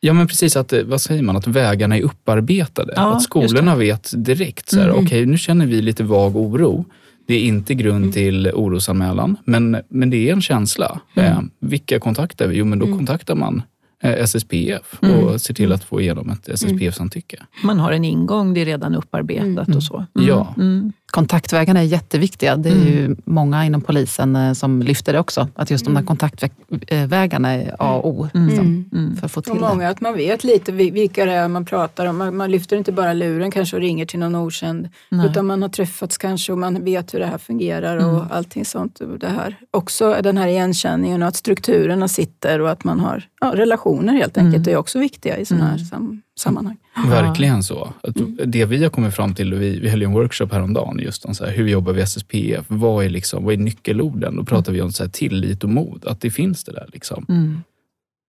Ja 0.05 0.13
men 0.13 0.27
precis, 0.27 0.57
att, 0.57 0.73
eh, 0.73 0.83
vad 0.83 1.01
säger 1.01 1.23
man, 1.23 1.37
att 1.37 1.47
vägarna 1.47 1.97
är 1.99 2.03
upparbetade. 2.03 2.93
Ja, 2.97 3.17
att 3.17 3.23
skolorna 3.23 3.77
vet 3.77 4.13
direkt, 4.17 4.69
så 4.71 4.81
här, 4.81 4.89
Mm. 4.89 5.05
okej 5.05 5.27
nu 5.27 5.39
känner 5.39 5.67
vi 5.67 5.83
lite 5.83 6.05
vag 6.05 6.37
oro. 6.37 6.85
Det 7.27 7.35
Det 7.35 7.35
är 7.35 7.41
inte 7.45 7.75
grund 7.75 7.97
Mm. 8.05 8.13
till 8.13 8.51
orosanmälan, 8.55 9.37
men, 9.45 9.77
men 9.89 10.11
det 10.11 10.29
är 10.29 10.33
en 10.33 10.43
känsla. 10.43 11.01
Mm. 11.17 11.33
Eh, 11.33 11.41
vilka 11.61 11.99
kontaktar 12.01 12.47
vi? 12.47 12.57
Jo, 12.57 12.65
men 12.65 12.79
då 12.79 12.87
Mm. 12.87 12.99
kontaktar 12.99 13.35
man 13.35 13.63
eh, 14.03 14.11
SSPF 14.13 14.99
Mm. 15.03 15.19
och 15.25 15.41
ser 15.41 15.55
till 15.55 15.73
att 15.73 15.85
få 15.85 16.01
igenom 16.01 16.31
ett 16.31 16.49
SSPF-samtycke. 16.49 17.37
Man 17.65 17.79
har 17.81 17.93
en 17.93 18.05
ingång, 18.05 18.55
det 18.55 18.61
är 18.61 18.65
redan 18.65 18.95
upparbetat 18.95 19.67
Mm. 19.69 19.77
och 19.77 19.83
så. 19.83 20.05
Ja. 20.13 20.55
Mm. 20.57 20.93
Kontaktvägarna 21.13 21.81
är 21.81 21.85
jätteviktiga. 21.85 22.57
Det 22.57 22.69
är 22.71 22.75
ju 22.87 23.17
många 23.25 23.65
inom 23.67 23.81
polisen 23.81 24.37
eh, 24.37 24.53
som 24.53 24.83
lyfter 24.83 25.13
det 25.13 25.19
också. 25.19 25.49
Att 25.55 25.71
just 25.71 25.85
de 25.85 25.95
där 25.95 26.03
kontaktvägarna 26.03 27.51
är 27.51 27.77
A 27.79 27.95
och 28.05 28.09
O 28.11 28.29
Mm. 28.35 28.49
liksom, 28.49 28.85
Mm. 28.93 29.17
för 29.17 29.27
att 29.27 29.33
få 29.33 29.41
till 29.43 29.53
Och 29.53 29.59
det. 29.59 29.69
många, 29.69 29.89
att 29.89 30.01
man 30.01 30.15
vet 30.15 30.45
lite 30.45 30.73
vi- 30.73 30.91
vilka 30.91 31.25
det 31.25 31.33
är 31.33 31.49
man 31.49 31.65
pratar 31.65 32.07
om. 32.07 32.19
Man, 32.19 32.37
man 32.37 32.51
lyfter 32.51 32.77
inte 32.77 32.93
bara 32.93 33.13
luren 33.13 33.51
kanske 33.51 33.77
och 33.77 33.83
ringer 33.83 34.07
till 34.07 34.19
någon 34.19 34.35
okänd. 34.35 34.89
Nej. 35.09 35.27
Utan 35.27 35.47
man 35.47 35.63
har 35.63 35.69
träffats 35.69 36.19
kanske 36.19 36.53
och 36.53 36.59
man 36.59 36.85
vet 36.85 37.15
hur 37.15 37.19
det 37.19 37.27
här 37.27 37.39
fungerar 37.39 37.97
Mm. 37.97 38.15
och 38.15 38.25
allting 38.31 38.65
sånt. 38.65 39.01
Och 39.01 39.19
det 39.19 39.29
här. 39.29 39.57
Också 39.71 40.17
den 40.23 40.37
här 40.37 40.49
igenkänningen 40.49 41.23
och 41.23 41.29
att 41.29 41.37
strukturerna 41.37 42.09
sitter 42.09 42.61
och 42.61 42.71
att 42.71 42.85
man 42.85 43.01
har 43.01 43.25
ja, 43.41 43.53
relationer 43.57 43.92
helt 44.01 44.39
enkelt. 44.39 44.55
Mm. 44.55 44.63
Det 44.63 44.73
är 44.73 44.77
också 44.77 44.99
viktiga 44.99 45.39
i 45.39 45.45
sådana 45.45 45.65
här 45.65 45.75
Mm. 45.75 45.87
sam, 45.87 46.23
sammanhang. 46.39 46.77
Verkligen 47.09 47.63
så. 47.63 47.93
Mm. 48.17 48.39
Det 48.47 48.65
vi 48.65 48.83
har 48.83 48.91
kommit 48.91 49.15
fram 49.15 49.35
till, 49.35 49.55
och 49.55 49.63
vi, 49.63 49.79
vi 49.81 49.89
höll 49.89 50.01
ju 50.01 50.07
en 50.07 50.13
workshop 50.13 50.47
häromdagen 50.53 50.99
just 50.99 51.25
om 51.25 51.35
så 51.35 51.45
här, 51.45 51.53
hur 51.53 51.69
jobbar 51.69 51.93
vi 51.93 52.01
SSPF? 52.03 52.65
Vad 52.69 53.05
är, 53.05 53.09
liksom, 53.09 53.45
vad 53.45 53.55
är 53.55 53.59
nyckelorden? 53.59 54.37
Då 54.37 54.45
pratar 54.45 54.73
vi 54.73 54.81
om 54.83 54.93
så 54.93 55.03
här, 55.05 55.11
tillit 55.11 55.65
och 55.65 55.71
mod, 55.71 56.05
att 56.07 56.21
det 56.21 56.31
finns 56.31 56.65
det 56.65 56.73
där. 56.73 56.89
Liksom. 56.93 57.27
Mm. 57.29 57.61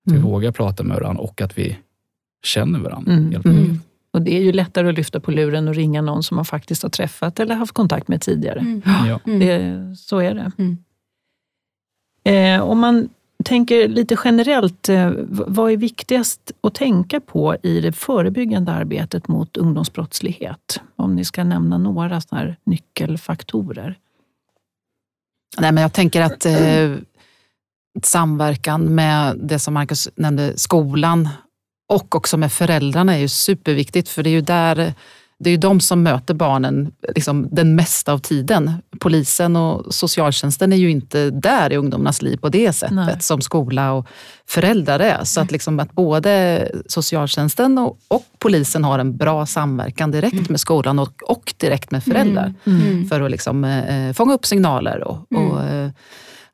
Att 0.08 0.13
vi 0.13 0.17
Mm. 0.17 0.30
vågar 0.32 0.52
prata 0.52 0.84
med 0.84 0.97
varandra 0.97 1.21
och 1.23 1.41
att 1.41 1.58
vi 1.58 1.78
känner 2.45 2.80
varandra. 2.80 3.12
Mm. 3.13 3.32
helt 3.32 3.45
Mm. 3.45 3.58
enkelt. 3.58 3.82
Och 4.13 4.21
det 4.21 4.38
är 4.38 4.41
ju 4.41 4.52
lättare 4.52 4.89
att 4.89 4.95
lyfta 4.95 5.19
på 5.19 5.32
luren 5.32 5.67
och 5.67 5.76
ringa 5.76 6.02
någon 6.02 6.23
som 6.23 6.36
man 6.36 6.45
faktiskt 6.45 6.84
har 6.84 6.89
träffat 6.89 7.39
eller 7.39 7.56
haft 7.56 7.73
kontakt 7.73 8.08
med 8.08 8.21
tidigare. 8.21 8.60
Mm. 8.60 8.82
Ja. 8.86 9.19
Mm. 9.26 9.39
Det, 9.39 9.95
så 9.97 10.19
är 10.19 10.34
det. 10.34 10.52
Mm. 10.58 10.78
Eh, 12.26 12.62
om 12.63 12.80
man 12.80 13.10
tänker 13.44 13.88
lite 13.88 14.18
generellt, 14.24 14.90
eh, 14.90 15.12
vad 15.28 15.72
är 15.72 15.78
viktigast 15.78 16.52
att 16.62 16.76
tänka 16.76 17.20
på 17.20 17.56
i 17.64 17.82
det 17.82 17.92
förebyggande 17.92 18.72
arbetet 18.72 19.28
mot 19.28 19.58
ungdomsbrottslighet? 19.58 20.82
Om 20.96 21.16
ni 21.16 21.26
ska 21.26 21.44
nämna 21.44 21.78
några 21.78 22.22
sådana 22.22 22.46
här 22.46 22.58
nyckelfaktorer. 22.64 23.98
Nej, 25.58 25.72
men 25.72 25.82
jag 25.82 25.94
tänker 25.94 26.22
att 26.22 26.46
eh, 26.46 26.96
samverkan 28.04 28.96
med 28.96 29.38
det 29.38 29.60
som 29.60 29.74
Marcus 29.74 30.10
nämnde, 30.16 30.58
skolan 30.58 31.30
och 31.90 32.16
också 32.16 32.38
med 32.38 32.52
föräldrarna 32.52 33.16
är 33.16 33.20
ju 33.20 33.28
superviktigt. 33.28 34.10
För 34.10 34.24
det 34.24 34.30
är 34.30 34.32
ju 34.32 34.42
där 34.42 34.94
det 35.44 35.50
är 35.50 35.52
ju 35.52 35.58
de 35.58 35.80
som 35.80 36.04
möter 36.04 36.34
barnen 36.34 36.92
liksom, 37.16 37.48
den 37.52 37.76
mesta 37.76 38.14
av 38.14 38.18
tiden. 38.20 38.72
Polisen 39.00 39.56
och 39.56 39.94
socialtjänsten 39.94 40.74
är 40.74 40.78
ju 40.78 40.90
inte 40.92 41.30
där 41.30 41.74
i 41.74 41.78
ungdomarnas 41.78 42.22
liv 42.22 42.38
på 42.38 42.50
det 42.50 42.74
sättet 42.74 42.96
Nej. 42.96 43.16
som 43.20 43.42
skola 43.42 43.92
och 43.94 44.08
föräldrar 44.48 45.00
är. 45.00 45.24
Så 45.24 45.42
att, 45.42 45.52
liksom, 45.52 45.80
att 45.80 45.92
både 45.92 46.68
socialtjänsten 46.88 47.78
och, 47.78 47.98
och 48.08 48.24
polisen 48.40 48.84
har 48.84 49.00
en 49.00 49.18
bra 49.18 49.46
samverkan 49.46 50.12
direkt 50.12 50.50
med 50.50 50.60
skolan 50.60 51.00
och, 51.00 51.14
och 51.24 51.54
direkt 51.58 51.92
med 51.92 52.04
föräldrar 52.04 52.54
Mm. 52.66 53.08
för 53.10 53.22
att 53.22 53.32
liksom, 53.32 53.64
eh, 53.64 54.14
fånga 54.14 54.34
upp 54.34 54.46
signaler 54.46 55.04
och, 55.04 55.18
Mm. 55.32 55.52
och 55.52 55.64
eh, 55.64 55.90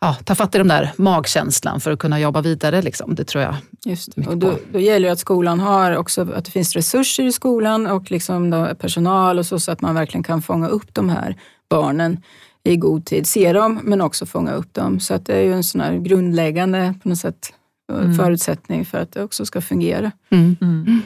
ja, 0.01 0.13
ta 0.23 0.35
fatt 0.35 0.55
i 0.55 0.57
den 0.57 0.67
där 0.67 0.91
magkänslan 0.97 1.79
för 1.79 1.91
att 1.91 1.99
kunna 1.99 2.19
jobba 2.19 2.41
vidare. 2.41 2.81
Liksom. 2.81 3.15
Det 3.15 3.23
tror 3.23 3.43
jag. 3.43 3.55
Just 3.85 4.17
Och 4.27 4.37
då, 4.37 4.57
då 4.71 4.79
gäller 4.79 5.07
det 5.07 5.13
att 5.13 5.19
skolan 5.19 5.59
har 5.59 5.97
också, 5.97 6.33
att 6.33 6.45
det 6.45 6.51
finns 6.51 6.75
resurser 6.75 7.23
i 7.23 7.31
skolan 7.31 7.87
och 7.87 8.11
liksom 8.11 8.49
då 8.49 8.75
personal 8.75 9.39
och 9.39 9.45
så, 9.45 9.59
så 9.59 9.71
att 9.71 9.81
man 9.81 9.95
verkligen 9.95 10.23
kan 10.23 10.41
fånga 10.41 10.67
upp 10.67 10.93
de 10.93 11.09
här 11.09 11.35
barnen 11.69 12.23
i 12.63 12.75
god 12.75 13.05
tid. 13.05 13.27
Se 13.27 13.53
dem 13.53 13.79
men 13.83 14.01
också 14.01 14.25
fånga 14.25 14.51
upp 14.53 14.73
dem. 14.73 14.99
Så 14.99 15.13
att 15.13 15.25
det 15.25 15.35
är 15.35 15.41
ju 15.41 15.53
en 15.53 15.63
sån 15.63 15.81
här 15.81 15.97
grundläggande 15.97 16.93
på 17.03 17.09
något 17.09 17.17
sätt, 17.17 17.53
eh, 17.91 17.97
Mm. 17.97 18.15
förutsättning 18.15 18.85
för 18.85 18.97
att 18.97 19.11
det 19.11 19.23
också 19.23 19.45
ska 19.45 19.61
fungera. 19.61 20.11
Mm. 20.31 21.01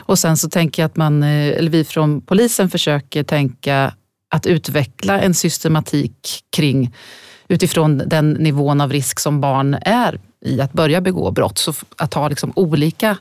Och 0.00 0.18
sen 0.18 0.36
så 0.36 0.48
tänker 0.48 0.82
jag 0.82 0.86
att 0.86 0.96
man, 0.96 1.22
eh, 1.22 1.48
eller 1.58 1.70
vi 1.70 1.84
från 1.84 2.20
polisen 2.20 2.70
försöker 2.70 3.22
tänka 3.22 3.94
att 4.30 4.46
utveckla 4.46 5.20
en 5.20 5.34
systematik 5.34 6.44
kring 6.56 6.94
utifrån 7.48 8.02
den 8.06 8.30
nivån 8.32 8.80
av 8.80 8.92
risk 8.92 9.20
som 9.20 9.40
barn 9.40 9.76
är 9.82 10.20
i 10.44 10.60
att 10.60 10.72
börja 10.72 11.00
begå 11.00 11.30
brott. 11.30 11.58
Så 11.58 11.72
att 11.96 12.14
ha 12.14 12.28
liksom 12.28 12.52
olika 12.56 13.16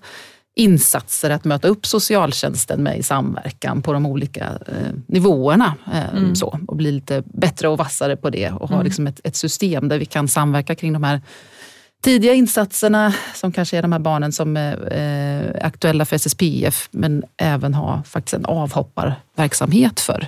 insatser 0.56 1.30
att 1.30 1.46
möta 1.46 1.68
upp 1.68 1.86
socialtjänsten 1.86 2.84
med 2.84 2.98
i 3.00 3.04
samverkan 3.04 3.82
på 3.82 3.94
de 3.94 4.06
olika 4.06 4.44
eh, 4.46 4.94
nivåerna. 5.08 5.74
Eh, 5.94 6.10
Mm. 6.18 6.36
så, 6.36 6.60
och 6.68 6.76
bli 6.76 6.92
lite 6.92 7.24
bättre 7.26 7.68
och 7.68 7.78
vassare 7.78 8.16
på 8.16 8.30
det 8.30 8.52
och 8.52 8.70
ha 8.70 8.76
Mm. 8.76 8.86
liksom 8.86 9.08
ett, 9.08 9.20
ett 9.24 9.36
system 9.36 9.88
där 9.88 10.00
vi 10.00 10.06
kan 10.06 10.28
samverka 10.28 10.76
kring 10.76 10.94
de 10.94 11.04
här 11.04 11.22
tidiga 12.04 12.34
insatserna 12.34 13.14
som 13.36 13.52
kanske 13.52 13.78
är 13.78 13.82
de 13.82 13.92
här 13.92 14.00
barnen 14.00 14.32
som 14.32 14.58
är 14.58 14.94
eh, 14.94 15.66
aktuella 15.66 16.06
för 16.06 16.16
SSPF 16.16 16.88
men 16.92 17.24
även 17.38 17.74
ha 17.74 18.04
faktiskt 18.04 18.34
en 18.34 18.46
avhopparverksamhet 18.46 20.00
för, 20.00 20.28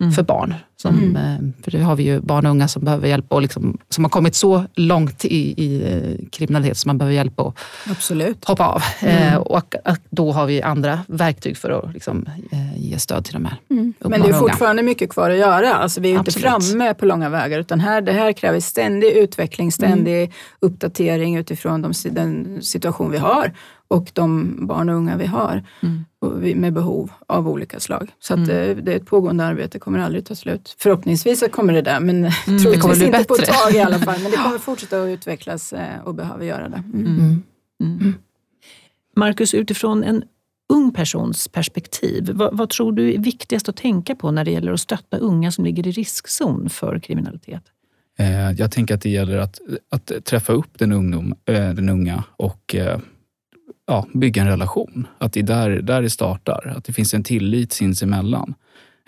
Mm. 0.00 0.12
för 0.12 0.22
barn. 0.22 0.54
Som, 0.82 1.16
eh, 1.16 1.62
för 1.64 1.70
det 1.70 1.78
har 1.78 1.96
vi 1.96 2.02
ju 2.02 2.20
barn 2.20 2.46
och 2.46 2.50
unga 2.50 2.68
som 2.68 2.84
behöver 2.84 3.08
hjälp 3.08 3.24
och 3.28 3.42
liksom, 3.42 3.78
som 3.88 4.04
har 4.04 4.08
kommit 4.08 4.34
så 4.34 4.64
långt 4.74 5.24
i, 5.24 5.64
i 5.64 5.92
eh, 5.92 6.28
kriminalitet 6.30 6.76
som 6.76 6.88
man 6.88 6.98
behöver 6.98 7.14
hjälp 7.14 7.40
att 7.40 7.58
Absolut. 7.90 8.44
hoppa 8.44 8.66
av. 8.66 8.82
Mm. 9.00 9.32
Eh, 9.32 9.36
och 9.36 9.74
då 10.10 10.32
har 10.32 10.46
vi 10.46 10.62
andra 10.62 11.00
verktyg 11.06 11.56
för 11.56 11.70
att 11.70 11.94
liksom, 11.94 12.26
eh, 12.50 12.82
ge 12.82 12.98
stöd 12.98 13.24
till 13.24 13.34
de 13.34 13.44
här. 13.44 13.56
Mm. 13.70 13.94
Men 13.98 14.22
det 14.22 14.28
är 14.28 14.32
fortfarande 14.32 14.82
mycket 14.82 15.10
kvar 15.10 15.30
att 15.30 15.38
göra. 15.38 15.74
Alltså 15.74 16.00
vi 16.00 16.08
är 16.08 16.12
ju 16.12 16.18
inte 16.18 16.32
framme 16.32 16.94
på 16.94 17.06
långa 17.06 17.28
vägar 17.28 17.58
utan 17.58 17.80
här, 17.80 18.00
det 18.00 18.12
här 18.12 18.32
kräver 18.32 18.60
ständig 18.60 19.12
utveckling, 19.12 19.72
ständig 19.72 20.32
uppdatering 20.60 21.36
utifrån 21.36 21.82
de, 21.82 21.92
den 22.10 22.62
situation 22.62 23.10
vi 23.10 23.18
har 23.18 23.52
och 23.88 24.10
de 24.14 24.56
barn 24.66 24.88
och 24.88 24.94
unga 24.96 25.16
vi 25.16 25.26
har 25.26 25.64
Mm. 25.82 26.60
med 26.60 26.72
behov 26.72 27.10
av 27.26 27.48
olika 27.48 27.80
slag. 27.80 28.10
Så 28.20 28.32
att 28.34 28.38
Mm. 28.38 28.48
det, 28.48 28.74
det 28.74 28.92
är 28.92 28.96
ett 28.96 29.06
pågående 29.06 29.44
arbete, 29.44 29.78
kommer 29.78 29.98
aldrig 29.98 30.26
ta 30.26 30.34
slut. 30.34 30.76
Förhoppningsvis 30.78 31.40
så 31.40 31.48
kommer 31.48 31.72
det 31.72 31.82
där, 31.82 32.00
men 32.00 32.22
Det 32.22 32.30
kommer 32.46 32.58
troligtvis 32.58 32.98
bli 32.98 33.06
inte 33.06 33.24
på 33.24 33.34
ett 33.34 33.40
bättre. 33.40 33.52
tag 33.52 33.72
i 33.74 33.80
alla 33.80 33.98
fall. 33.98 34.20
Men 34.22 34.30
det 34.30 34.36
kommer 34.44 34.58
fortsätta 34.58 35.02
att 35.02 35.08
utvecklas 35.08 35.72
eh, 35.72 36.00
och 36.04 36.14
behöver 36.14 36.44
göra 36.44 36.68
det. 36.68 36.82
Mm. 36.94 37.06
Mm. 37.06 37.42
Mm. 37.80 38.14
Marcus, 39.16 39.54
utifrån 39.54 40.04
en 40.04 40.22
ung 40.72 40.92
persons 40.92 41.48
perspektiv, 41.48 42.30
vad, 42.34 42.56
vad 42.56 42.70
tror 42.70 42.92
du 42.92 43.14
är 43.14 43.18
viktigast 43.18 43.68
att 43.68 43.76
tänka 43.76 44.14
på 44.14 44.30
när 44.30 44.44
det 44.44 44.50
gäller 44.50 44.72
att 44.72 44.80
stötta 44.80 45.16
unga 45.18 45.52
som 45.52 45.64
ligger 45.64 45.86
i 45.86 45.90
riskzon 45.90 46.68
för 46.70 46.98
kriminalitet? 46.98 47.62
Eh, 48.18 48.50
Jag 48.52 48.70
tänker 48.72 48.94
att 48.94 49.00
det 49.00 49.10
gäller 49.10 49.38
att, 49.38 49.60
att 49.90 50.24
träffa 50.24 50.52
upp 50.52 50.78
den, 50.78 50.92
ungdom, 50.92 51.34
eh, 51.44 51.54
den 51.70 51.88
unga 51.88 52.24
och 52.36 52.74
eh, 52.74 52.98
ja, 53.86 54.06
bygga 54.14 54.42
en 54.42 54.48
relation. 54.48 55.06
Att 55.18 55.32
det 55.32 55.40
är 55.40 55.44
där, 55.44 55.70
där 55.70 56.02
det 56.02 56.10
startar. 56.10 56.74
Att 56.76 56.84
det 56.84 56.92
finns 56.92 57.14
en 57.14 57.22
tillit 57.24 57.72
sinsemellan. 57.72 58.54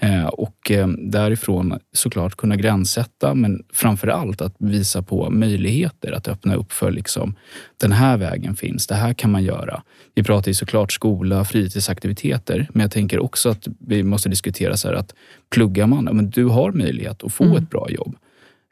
Eh, 0.03 0.27
Och 0.27 0.71
eh, 0.71 0.89
därifrån 0.89 1.79
såklart 1.93 2.37
kunna 2.37 2.57
gränssätta, 2.57 3.35
men 3.35 3.63
framför 3.73 4.09
allt 4.09 4.41
att 4.41 4.55
visa 4.59 5.03
på 5.03 5.31
möjligheter. 5.31 6.13
Att 6.13 6.29
öppna 6.29 6.55
upp 6.55 6.73
för 6.73 6.91
liksom, 6.91 7.35
den 7.77 7.93
här 7.93 8.17
vägen 8.17 8.57
finns, 8.57 8.87
det 8.87 8.95
här 8.95 9.13
kan 9.15 9.31
man 9.31 9.45
göra. 9.45 9.83
Vi 10.15 10.23
pratar 10.23 10.49
ju 10.49 10.55
såklart 10.55 10.93
skola, 10.93 11.45
fritidsaktiviteter, 11.45 12.69
men 12.73 12.81
jag 12.81 12.91
tänker 12.91 13.19
också 13.19 13.49
att 13.51 13.69
vi 13.87 14.03
måste 14.03 14.29
diskutera 14.29 14.77
så 14.77 14.89
här 14.89 14.95
att 14.95 15.15
pluggar 15.51 15.87
man, 15.87 16.05
men 16.05 16.31
du 16.31 16.45
har 16.45 16.73
möjlighet 16.73 17.25
att 17.25 17.33
få 17.35 17.45
Mm. 17.45 17.57
ett 17.57 17.71
bra 17.71 17.91
jobb. 17.91 18.17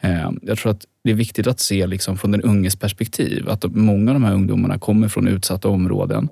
Eh, 0.03 0.31
Jag 0.43 0.59
tror 0.59 0.73
att 0.73 0.85
det 1.09 1.13
är 1.13 1.17
viktigt 1.17 1.47
att 1.47 1.61
se 1.61 1.87
liksom 1.87 2.17
från 2.19 2.31
den 2.31 2.43
unges 2.43 2.77
perspektiv 2.77 3.49
att 3.49 3.65
många 3.75 4.11
av 4.11 4.15
de 4.15 4.25
här 4.25 4.35
ungdomarna 4.35 4.79
kommer 4.79 5.09
från 5.09 5.29
utsatta 5.29 5.69
områden. 5.69 6.29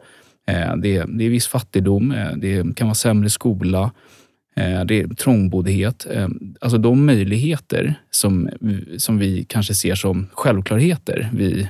Eh, 0.49 0.77
Det 0.77 0.97
är, 0.97 1.07
det 1.07 1.25
är 1.25 1.31
viss 1.31 1.47
fattigdom, 1.47 2.13
eh, 2.13 2.33
det 2.37 2.77
kan 2.77 2.87
vara 2.87 2.95
sämre 2.95 3.31
skola, 3.31 3.91
eh, 4.57 4.85
det 4.85 5.01
är 5.01 5.15
trångboddhet. 5.15 6.07
Alltså 6.61 6.79
de 6.79 7.07
möjligheter 7.07 7.95
som, 8.11 8.49
som 8.99 9.19
vi 9.19 9.45
kanske 9.45 9.75
ser 9.75 9.95
som 9.95 10.27
självklarheter 10.33 11.31
vi, 11.33 11.69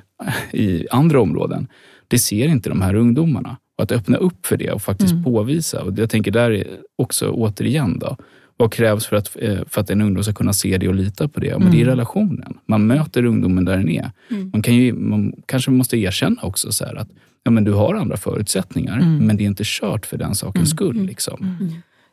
i 0.53 0.87
andra 0.91 1.21
områden, 1.21 1.69
det 2.09 2.19
ser 2.19 2.49
inte 2.49 2.69
de 2.69 2.83
här 2.83 2.95
ungdomarna. 2.95 3.57
Och 3.79 3.83
att 3.83 3.93
öppna 3.93 4.17
upp 4.17 4.47
för 4.47 4.57
det 4.57 4.71
och 4.71 4.83
faktiskt 4.83 5.13
Mm. 5.13 5.25
påvisa. 5.25 5.83
Och 5.83 5.99
jag 5.99 6.11
tänker 6.11 6.31
där 6.31 6.51
är 6.51 6.67
också 6.99 7.31
återigen 7.31 7.99
då, 7.99 8.17
vad 8.57 8.73
krävs 8.73 9.07
för 9.07 9.17
att, 9.17 9.37
eh, 9.41 9.59
för 9.69 9.81
att 9.81 9.91
en 9.91 10.01
ungdom 10.01 10.25
ska 10.25 10.33
kunna 10.33 10.53
se 10.53 10.79
det 10.79 10.89
och 10.89 10.95
lita 10.95 11.29
på 11.29 11.41
det? 11.41 11.59
Men 11.59 11.71
det 11.71 11.77
är 11.77 11.83
Mm. 11.83 11.89
relationen. 11.89 12.59
Man 12.67 12.87
möter 12.87 13.25
ungdomen 13.25 13.65
där 13.65 13.77
den 13.77 13.89
är. 13.89 14.11
Mm. 14.31 14.51
Man, 14.53 14.63
kan 14.63 14.75
ju, 14.75 14.93
man 14.93 15.33
kanske 15.47 15.71
måste 15.71 15.97
erkänna 15.97 16.43
också 16.43 16.73
så 16.73 16.85
att 16.85 17.09
ja, 17.45 17.51
men 17.51 17.65
du 17.65 17.73
har 17.73 17.95
andra 17.95 18.17
förutsättningar, 18.17 18.97
Mm. 18.99 19.27
men 19.27 19.37
det 19.37 19.43
är 19.45 19.47
inte 19.47 19.63
kört 19.67 20.07
för 20.07 20.17
den 20.19 20.35
sakens 20.35 20.57
Mm. 20.57 20.67
skull. 20.77 20.97
Mm. 20.97 21.07
Liksom. 21.07 21.57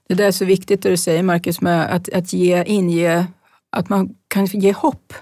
Det 0.09 0.13
där 0.15 0.27
är 0.27 0.31
så 0.31 0.45
viktigt 0.45 0.81
det 0.81 0.89
du 0.89 0.97
säger 0.97 1.23
Marcus, 1.23 1.61
med 1.61 1.95
att, 1.95 2.09
att 2.13 2.33
ge, 2.33 2.63
inge, 2.63 3.27
att 3.71 3.89
man 3.89 4.09
kan 4.27 4.45
ge 4.45 4.71
hopp 4.73 5.13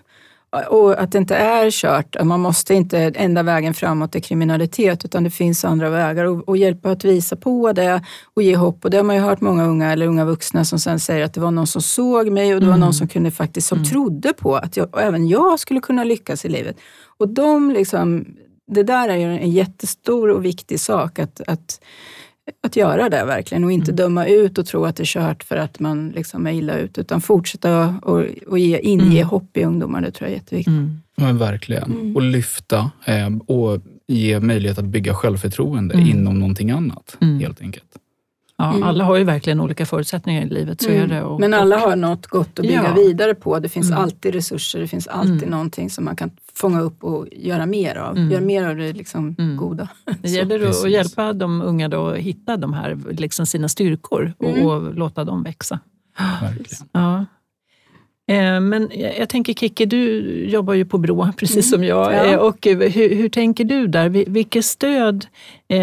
och 0.70 1.02
att 1.02 1.12
det 1.12 1.18
inte 1.18 1.36
är 1.36 1.72
kört. 1.72 2.24
Man 2.24 2.40
måste 2.40 2.74
inte 2.74 3.00
enda 3.00 3.44
vägen 3.44 3.74
framåt 3.74 4.16
är 4.16 4.20
kriminalitet 4.20 5.06
utan 5.06 5.24
det 5.24 5.30
finns 5.30 5.66
andra 5.66 5.90
vägar 5.90 6.26
och, 6.26 6.50
och 6.50 6.58
hjälpa 6.58 6.92
att 6.92 7.06
visa 7.06 7.36
på 7.36 7.74
det 7.74 8.02
och 8.34 8.42
ge 8.42 8.56
hopp. 8.56 8.86
Och 8.86 8.92
det 8.92 8.98
har 8.98 9.04
man 9.04 9.16
ju 9.16 9.22
hört 9.22 9.42
många 9.42 9.66
unga 9.66 9.92
eller 9.92 10.08
unga 10.08 10.26
vuxna 10.26 10.66
som 10.66 10.80
sen 10.80 11.00
säger 11.00 11.26
att 11.26 11.34
det 11.34 11.42
var 11.42 11.52
någon 11.52 11.68
som 11.68 11.82
såg 11.82 12.32
mig 12.32 12.56
och 12.56 12.62
det 12.62 12.68
var 12.68 12.78
någon 12.78 12.94
som 12.94 13.08
kunde 13.08 13.32
faktiskt 13.32 13.68
som 13.68 13.78
mm. 13.78 13.90
trodde 13.90 14.34
på 14.34 14.56
att 14.56 14.78
jag, 14.78 15.04
även 15.04 15.28
jag 15.28 15.60
skulle 15.60 15.80
kunna 15.80 16.04
lyckas 16.04 16.46
i 16.46 16.50
livet. 16.50 16.78
Och 17.18 17.30
de 17.30 17.72
liksom, 17.72 18.26
det 18.72 18.84
där 18.84 19.10
är 19.10 19.18
ju 19.18 19.38
en 19.38 19.52
jättestor 19.52 20.30
och 20.30 20.46
viktig 20.46 20.80
sak 20.80 21.20
att, 21.20 21.42
att 21.48 21.80
att 22.64 22.76
göra 22.76 23.10
det 23.10 23.26
verkligen 23.26 23.64
och 23.64 23.72
inte 23.72 23.92
mm. 23.92 23.96
döma 23.96 24.28
ut 24.28 24.58
och 24.58 24.66
tro 24.66 24.86
att 24.86 24.96
det 24.96 25.04
är 25.04 25.06
kört 25.06 25.44
för 25.44 25.56
att 25.56 25.80
man 25.80 26.10
liksom 26.10 26.48
är 26.48 26.52
illa 26.52 26.78
ute, 26.78 27.02
utan 27.02 27.22
fortsätta 27.22 27.96
och, 28.02 28.26
och 28.48 28.60
ge, 28.60 28.80
inge 28.80 29.04
mm. 29.04 29.28
hopp 29.28 29.58
i 29.58 29.64
ungdomar. 29.64 30.02
Det 30.02 30.12
tror 30.12 30.28
jag 30.28 30.34
är 30.34 30.40
jätteviktigt. 30.40 30.72
Mm. 30.74 31.02
Men 31.16 31.38
verkligen. 31.38 31.92
Mm. 31.92 32.16
Och 32.16 32.22
lyfta 32.22 32.92
eh, 33.06 33.30
och 33.48 33.82
ge 34.08 34.40
möjlighet 34.40 34.78
att 34.78 34.86
bygga 34.86 35.14
självförtroende 35.14 35.96
mm. 35.96 36.08
inom 36.08 36.40
någonting 36.40 36.72
annat, 36.72 37.18
mm. 37.22 37.40
helt 37.40 37.62
enkelt. 37.62 37.86
Ja, 38.62 38.70
mm. 38.70 38.84
Alla 38.84 39.04
har 39.04 39.18
ju 39.18 39.24
verkligen 39.24 39.62
olika 39.62 39.86
förutsättningar 39.86 40.42
i 40.42 40.50
livet. 40.50 40.82
Så 40.82 40.90
mm. 40.90 41.04
är 41.04 41.08
det. 41.08 41.24
Och, 41.24 41.40
Men 41.40 41.54
alla 41.54 41.78
har 41.78 41.96
något 41.96 42.28
gott 42.28 42.60
att 42.60 42.66
bygga 42.66 42.84
ja. 42.84 42.94
vidare 42.94 43.36
på. 43.36 43.60
Det 43.60 43.70
finns 43.70 43.88
mm. 43.88 44.04
alltid 44.04 44.34
resurser, 44.34 44.80
det 44.80 44.88
finns 44.88 45.08
alltid 45.08 45.38
mm. 45.38 45.50
någonting 45.50 45.90
som 45.90 46.06
man 46.06 46.16
kan 46.16 46.32
fånga 46.54 46.82
upp 46.82 47.04
och 47.04 47.28
göra 47.32 47.66
mer 47.66 47.96
av. 47.96 48.18
Mm. 48.18 48.32
Göra 48.32 48.42
mer 48.42 48.68
av 48.68 48.76
det 48.76 48.94
liksom 48.94 49.36
mm. 49.40 49.58
goda. 49.58 49.88
Det 50.22 50.30
gäller 50.30 50.70
att 50.70 50.92
hjälpa 50.92 51.34
de 51.34 51.62
unga 51.62 51.88
då 51.88 52.08
att 52.08 52.18
hitta 52.18 52.58
de 52.58 52.74
här, 52.74 52.98
liksom 53.10 53.46
sina 53.46 53.70
styrkor 53.70 54.34
och, 54.38 54.50
mm. 54.50 54.66
och 54.66 54.96
låta 54.96 55.24
dem 55.24 55.44
växa. 55.44 55.80
Verkligen. 56.42 56.90
Ja. 56.92 57.26
Eh, 58.32 58.60
men 58.60 58.90
jag 59.20 59.30
tänker 59.30 59.54
Kikki, 59.54 59.86
du 59.86 60.22
jobbar 60.46 60.74
ju 60.74 60.86
på 60.86 60.98
Brå 60.98 61.30
precis 61.38 61.74
mm, 61.74 61.80
som 61.80 61.84
jag. 61.84 62.14
Ja. 62.14 62.26
Eh, 62.26 62.38
och 62.38 62.58
hur, 62.66 63.16
hur, 63.16 63.30
tänker 63.30 63.64
du 63.64 63.88
där? 63.88 64.10
Vilket 64.10 64.66
stöd 64.66 65.26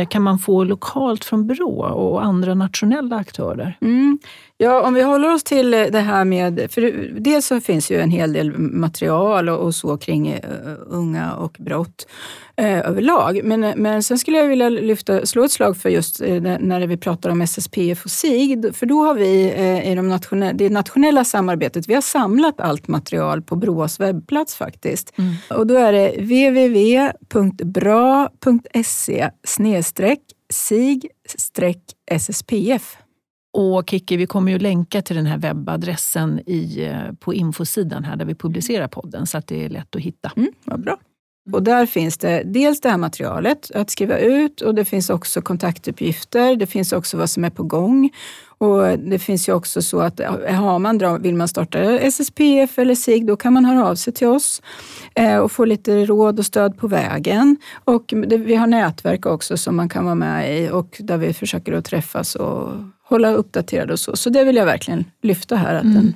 kan 0.09 0.23
man 0.23 0.39
få 0.39 0.65
lokalt 0.65 1.25
från 1.25 1.47
Brå 1.47 1.81
och 1.81 2.25
andra 2.25 2.55
nationella 2.55 3.17
aktörer? 3.17 3.79
Mm. 3.81 4.19
Ja, 4.61 4.83
om 4.83 4.95
vi 4.95 5.03
håller 5.03 5.35
oss 5.35 5.45
till 5.45 5.71
det 5.71 6.01
här 6.01 6.25
med... 6.25 6.67
För 6.71 7.11
dels 7.21 7.47
så 7.47 7.61
finns 7.61 7.91
ju 7.91 8.01
en 8.01 8.11
hel 8.11 8.33
del 8.33 8.59
material 8.59 9.49
och, 9.49 9.59
och 9.59 9.75
så 9.75 9.97
kring 9.97 10.33
uh, 10.33 10.41
unga 10.87 11.35
och 11.35 11.57
brott 11.59 12.07
uh, 12.61 12.79
överlag. 12.79 13.41
Men, 13.45 13.61
men 13.61 14.03
sen 14.03 14.19
skulle 14.19 14.39
jag 14.39 14.49
vilja 14.49 14.69
lyfta, 14.69 15.27
slå 15.27 15.45
ett 15.45 15.53
slag 15.53 15.77
för 15.77 15.89
just 15.89 16.23
uh, 16.23 16.41
när 16.43 16.87
vi 16.87 16.97
pratar 16.97 17.31
om 17.31 17.41
SSPF 17.43 18.05
och 18.05 18.11
SIG. 18.11 18.75
För 18.75 18.87
då 18.87 19.05
har 19.05 19.15
vi 19.15 19.53
i 19.85 19.95
de 19.95 20.09
nationella, 20.09 20.53
det 20.53 20.69
nationella 20.69 21.25
samarbetet, 21.25 21.89
vi 21.89 21.95
har 21.95 22.03
samlat 22.03 22.61
allt 22.61 22.89
material 22.89 23.43
på 23.43 23.57
Brås 23.57 24.01
webbplats 24.01 24.57
faktiskt. 24.57 25.19
Mm. 25.19 25.35
Och 25.51 25.67
då 25.67 25.75
är 25.75 25.93
det 25.93 26.09
www.bra.se 27.39 29.31
SIG-SSPF. 30.53 31.63
Och 33.53 33.91
Kiki, 33.91 34.17
vi 34.17 34.27
kommer 34.27 34.53
ju 34.53 34.59
länka 34.59 35.03
till 35.03 35.17
den 35.17 35.27
här 35.27 35.39
webbadressen 35.39 36.41
i, 36.47 36.85
eh, 36.85 37.13
på 37.13 37.35
infosidan 37.35 38.05
här 38.05 38.17
där 38.17 38.25
vi 38.25 38.35
publicerar 38.35 38.89
podden 38.89 39.27
så 39.27 39.39
att 39.39 39.47
det 39.47 39.65
är 39.65 39.69
lätt 39.69 39.97
att 39.97 40.03
hitta. 40.03 40.33
Mm, 40.37 40.53
vad 40.65 40.81
bra. 40.81 40.99
Och 41.53 41.63
där 41.63 41.87
finns 41.87 42.19
det 42.19 42.43
dels 42.45 42.81
det 42.81 42.91
här 42.91 42.97
materialet 42.97 43.71
att 43.75 43.91
skriva 43.91 44.19
ut 44.19 44.61
och 44.61 44.75
det 44.75 44.85
finns 44.85 45.11
också 45.11 45.43
kontaktuppgifter. 45.43 46.57
Det 46.57 46.67
finns 46.67 46.93
också 46.93 47.17
vad 47.17 47.31
som 47.31 47.45
är 47.45 47.51
på 47.51 47.63
gång. 47.63 48.11
Och 48.59 48.99
det 48.99 49.19
finns 49.19 49.49
ju 49.49 49.53
också 49.53 49.83
så 49.83 50.01
att 50.01 50.21
har 50.49 50.79
man, 50.79 51.23
vill 51.23 51.35
man 51.35 51.49
starta 51.49 51.79
SSPF 51.99 52.79
eller 52.79 52.95
SIG, 52.95 53.27
då 53.27 53.37
kan 53.37 53.53
man 53.53 53.65
höra 53.65 53.89
av 53.89 53.95
sig 53.95 54.13
till 54.13 54.27
oss 54.27 54.63
eh, 55.15 55.37
och 55.37 55.53
få 55.53 55.65
lite 55.65 56.05
råd 56.05 56.39
och 56.39 56.47
stöd 56.47 56.79
på 56.79 56.89
vägen. 56.89 57.57
Och 57.85 58.15
vi 58.27 58.55
har 58.55 58.67
nätverk 58.67 59.27
också 59.27 59.57
som 59.57 59.77
man 59.77 59.89
kan 59.89 60.05
vara 60.05 60.15
med 60.15 60.59
i 60.59 60.71
och 60.71 60.97
där 61.01 61.17
vi 61.17 61.33
försöker 61.33 61.73
att 61.73 61.85
träffas 61.85 62.35
och 62.35 62.73
hålla 63.05 63.33
uppdaterade 63.33 63.93
och 63.93 64.01
så. 64.01 64.17
Så 64.17 64.31
det 64.31 64.45
vill 64.45 64.57
jag 64.57 64.67
verkligen 64.67 65.05
lyfta 65.23 65.57
här. 65.57 65.75
Att 65.75 65.83
mm. 65.83 65.95
den, 65.95 66.15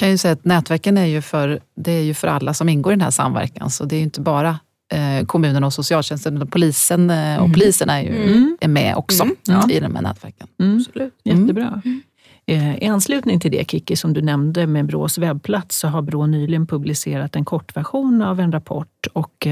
kan 0.00 0.10
ju 0.10 0.18
säga 0.18 0.32
att 0.32 0.44
nätverken 0.44 0.98
är 0.98 1.06
ju, 1.06 1.22
för, 1.22 1.60
det 1.76 1.92
är 1.92 2.02
ju 2.02 2.14
för 2.14 2.28
alla 2.28 2.54
som 2.54 2.68
ingår 2.68 2.92
i 2.92 2.96
den 2.96 3.02
här 3.02 3.10
samverkan. 3.10 3.70
Så 3.70 3.84
det 3.84 3.94
är 3.94 3.98
ju 3.98 4.04
inte 4.04 4.20
bara 4.20 4.58
eh, 4.92 5.26
kommunen 5.26 5.64
och 5.64 5.72
socialtjänsten, 5.72 6.36
utan 6.36 6.48
polisen 6.48 7.10
eh, 7.10 7.36
och 7.36 7.44
mm. 7.44 7.52
polisen 7.52 7.90
är 7.90 8.00
ju 8.00 8.22
mm. 8.22 8.56
är 8.60 8.68
med 8.68 8.96
också 8.96 9.22
mm. 9.22 9.36
ja. 9.46 9.70
i 9.70 9.80
de 9.80 9.94
här 9.94 10.02
nätverken. 10.02 10.46
Mm. 10.60 10.76
Absolut. 10.76 11.14
Jättebra. 11.24 11.82
Mm. 11.84 12.02
Eh, 12.46 12.82
I 12.82 12.86
anslutning 12.86 13.40
till 13.40 13.50
det 13.50 13.70
Kiki, 13.70 13.96
som 13.96 14.12
du 14.12 14.22
nämnde 14.22 14.66
med 14.66 14.86
Brås 14.86 15.18
webbplats, 15.18 15.78
så 15.78 15.88
har 15.88 16.02
Brå 16.02 16.26
nyligen 16.26 16.66
publicerat 16.66 17.36
en 17.36 17.44
kortversion 17.44 18.22
av 18.22 18.40
en 18.40 18.52
rapport. 18.52 19.06
Och 19.12 19.46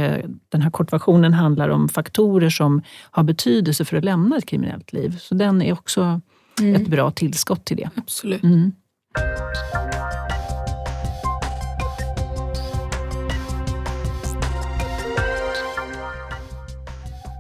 den 0.48 0.62
här 0.62 0.70
kortversionen 0.70 1.32
handlar 1.32 1.68
om 1.68 1.88
faktorer 1.88 2.50
som 2.50 2.82
har 3.10 3.22
betydelse 3.22 3.84
för 3.84 3.96
att 3.96 4.04
lämna 4.04 4.36
ett 4.36 4.46
kriminellt 4.46 4.92
liv. 4.92 5.16
Så 5.20 5.34
den 5.34 5.62
är 5.62 5.72
också 5.72 6.20
mm. 6.60 6.74
ett 6.74 6.88
bra 6.88 7.10
tillskott 7.10 7.64
till 7.64 7.76
det. 7.76 7.90
Absolut. 7.96 8.42
Mm. 8.42 8.72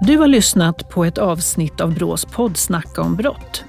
Du 0.08 0.18
har 0.18 0.26
lyssnat 0.26 0.88
på 0.88 1.04
ett 1.04 1.18
avsnitt 1.18 1.80
av 1.80 1.94
Brås 1.94 2.24
podd 2.24 2.56
Snacka 2.56 3.02
om 3.02 3.16
brott. 3.16 3.64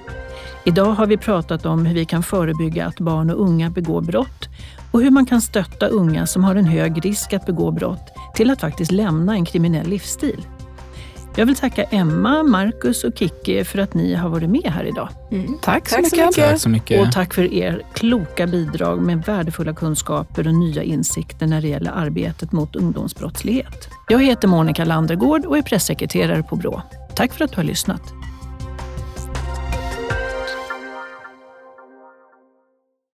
Idag 0.65 0.91
har 0.91 1.05
vi 1.05 1.17
pratat 1.17 1.65
om 1.65 1.85
hur 1.85 1.95
vi 1.95 2.05
kan 2.05 2.23
förebygga 2.23 2.85
att 2.85 2.99
barn 2.99 3.29
och 3.29 3.41
unga 3.41 3.69
begår 3.69 4.01
brott 4.01 4.49
och 4.91 5.01
hur 5.01 5.11
man 5.11 5.25
kan 5.25 5.41
stötta 5.41 5.87
unga 5.87 6.27
som 6.27 6.43
har 6.43 6.55
en 6.55 6.65
hög 6.65 7.05
risk 7.05 7.33
att 7.33 7.45
begå 7.45 7.71
brott 7.71 8.09
till 8.35 8.49
att 8.49 8.61
faktiskt 8.61 8.91
lämna 8.91 9.33
en 9.33 9.45
kriminell 9.45 9.87
livsstil. 9.87 10.45
Jag 11.35 11.45
vill 11.45 11.55
tacka 11.55 11.83
Emma, 11.83 12.43
Marcus 12.43 13.03
och 13.03 13.17
Kikki 13.17 13.63
för 13.63 13.79
att 13.79 13.93
ni 13.93 14.13
har 14.15 14.29
varit 14.29 14.49
med 14.49 14.71
här 14.73 14.83
idag. 14.83 15.09
Mm. 15.31 15.57
Tack, 15.61 15.89
så, 15.89 15.95
tack 15.95 16.03
mycket. 16.03 16.33
så 16.33 16.41
Tack 16.41 16.61
så 16.61 16.69
mycket. 16.69 17.07
Och 17.07 17.11
tack 17.13 17.33
för 17.33 17.53
er 17.53 17.81
kloka 17.93 18.47
bidrag 18.47 19.01
med 19.01 19.25
värdefulla 19.25 19.73
kunskaper 19.73 20.47
och 20.47 20.53
nya 20.53 20.83
insikter 20.83 21.47
när 21.47 21.61
det 21.61 21.67
gäller 21.67 21.91
arbetet 21.91 22.51
mot 22.51 22.75
ungdomsbrottslighet. 22.75 23.98
Jag 24.11 24.23
heter 24.23 24.47
Monica 24.47 24.85
Landergård 24.85 25.45
och 25.45 25.57
är 25.57 25.61
pressekreterare 25.61 26.43
på 26.43 26.55
Brå. 26.55 26.81
Tack 27.15 27.33
för 27.33 27.45
att 27.45 27.51
du 27.51 27.57
har 27.57 27.63
lyssnat. 27.63 28.01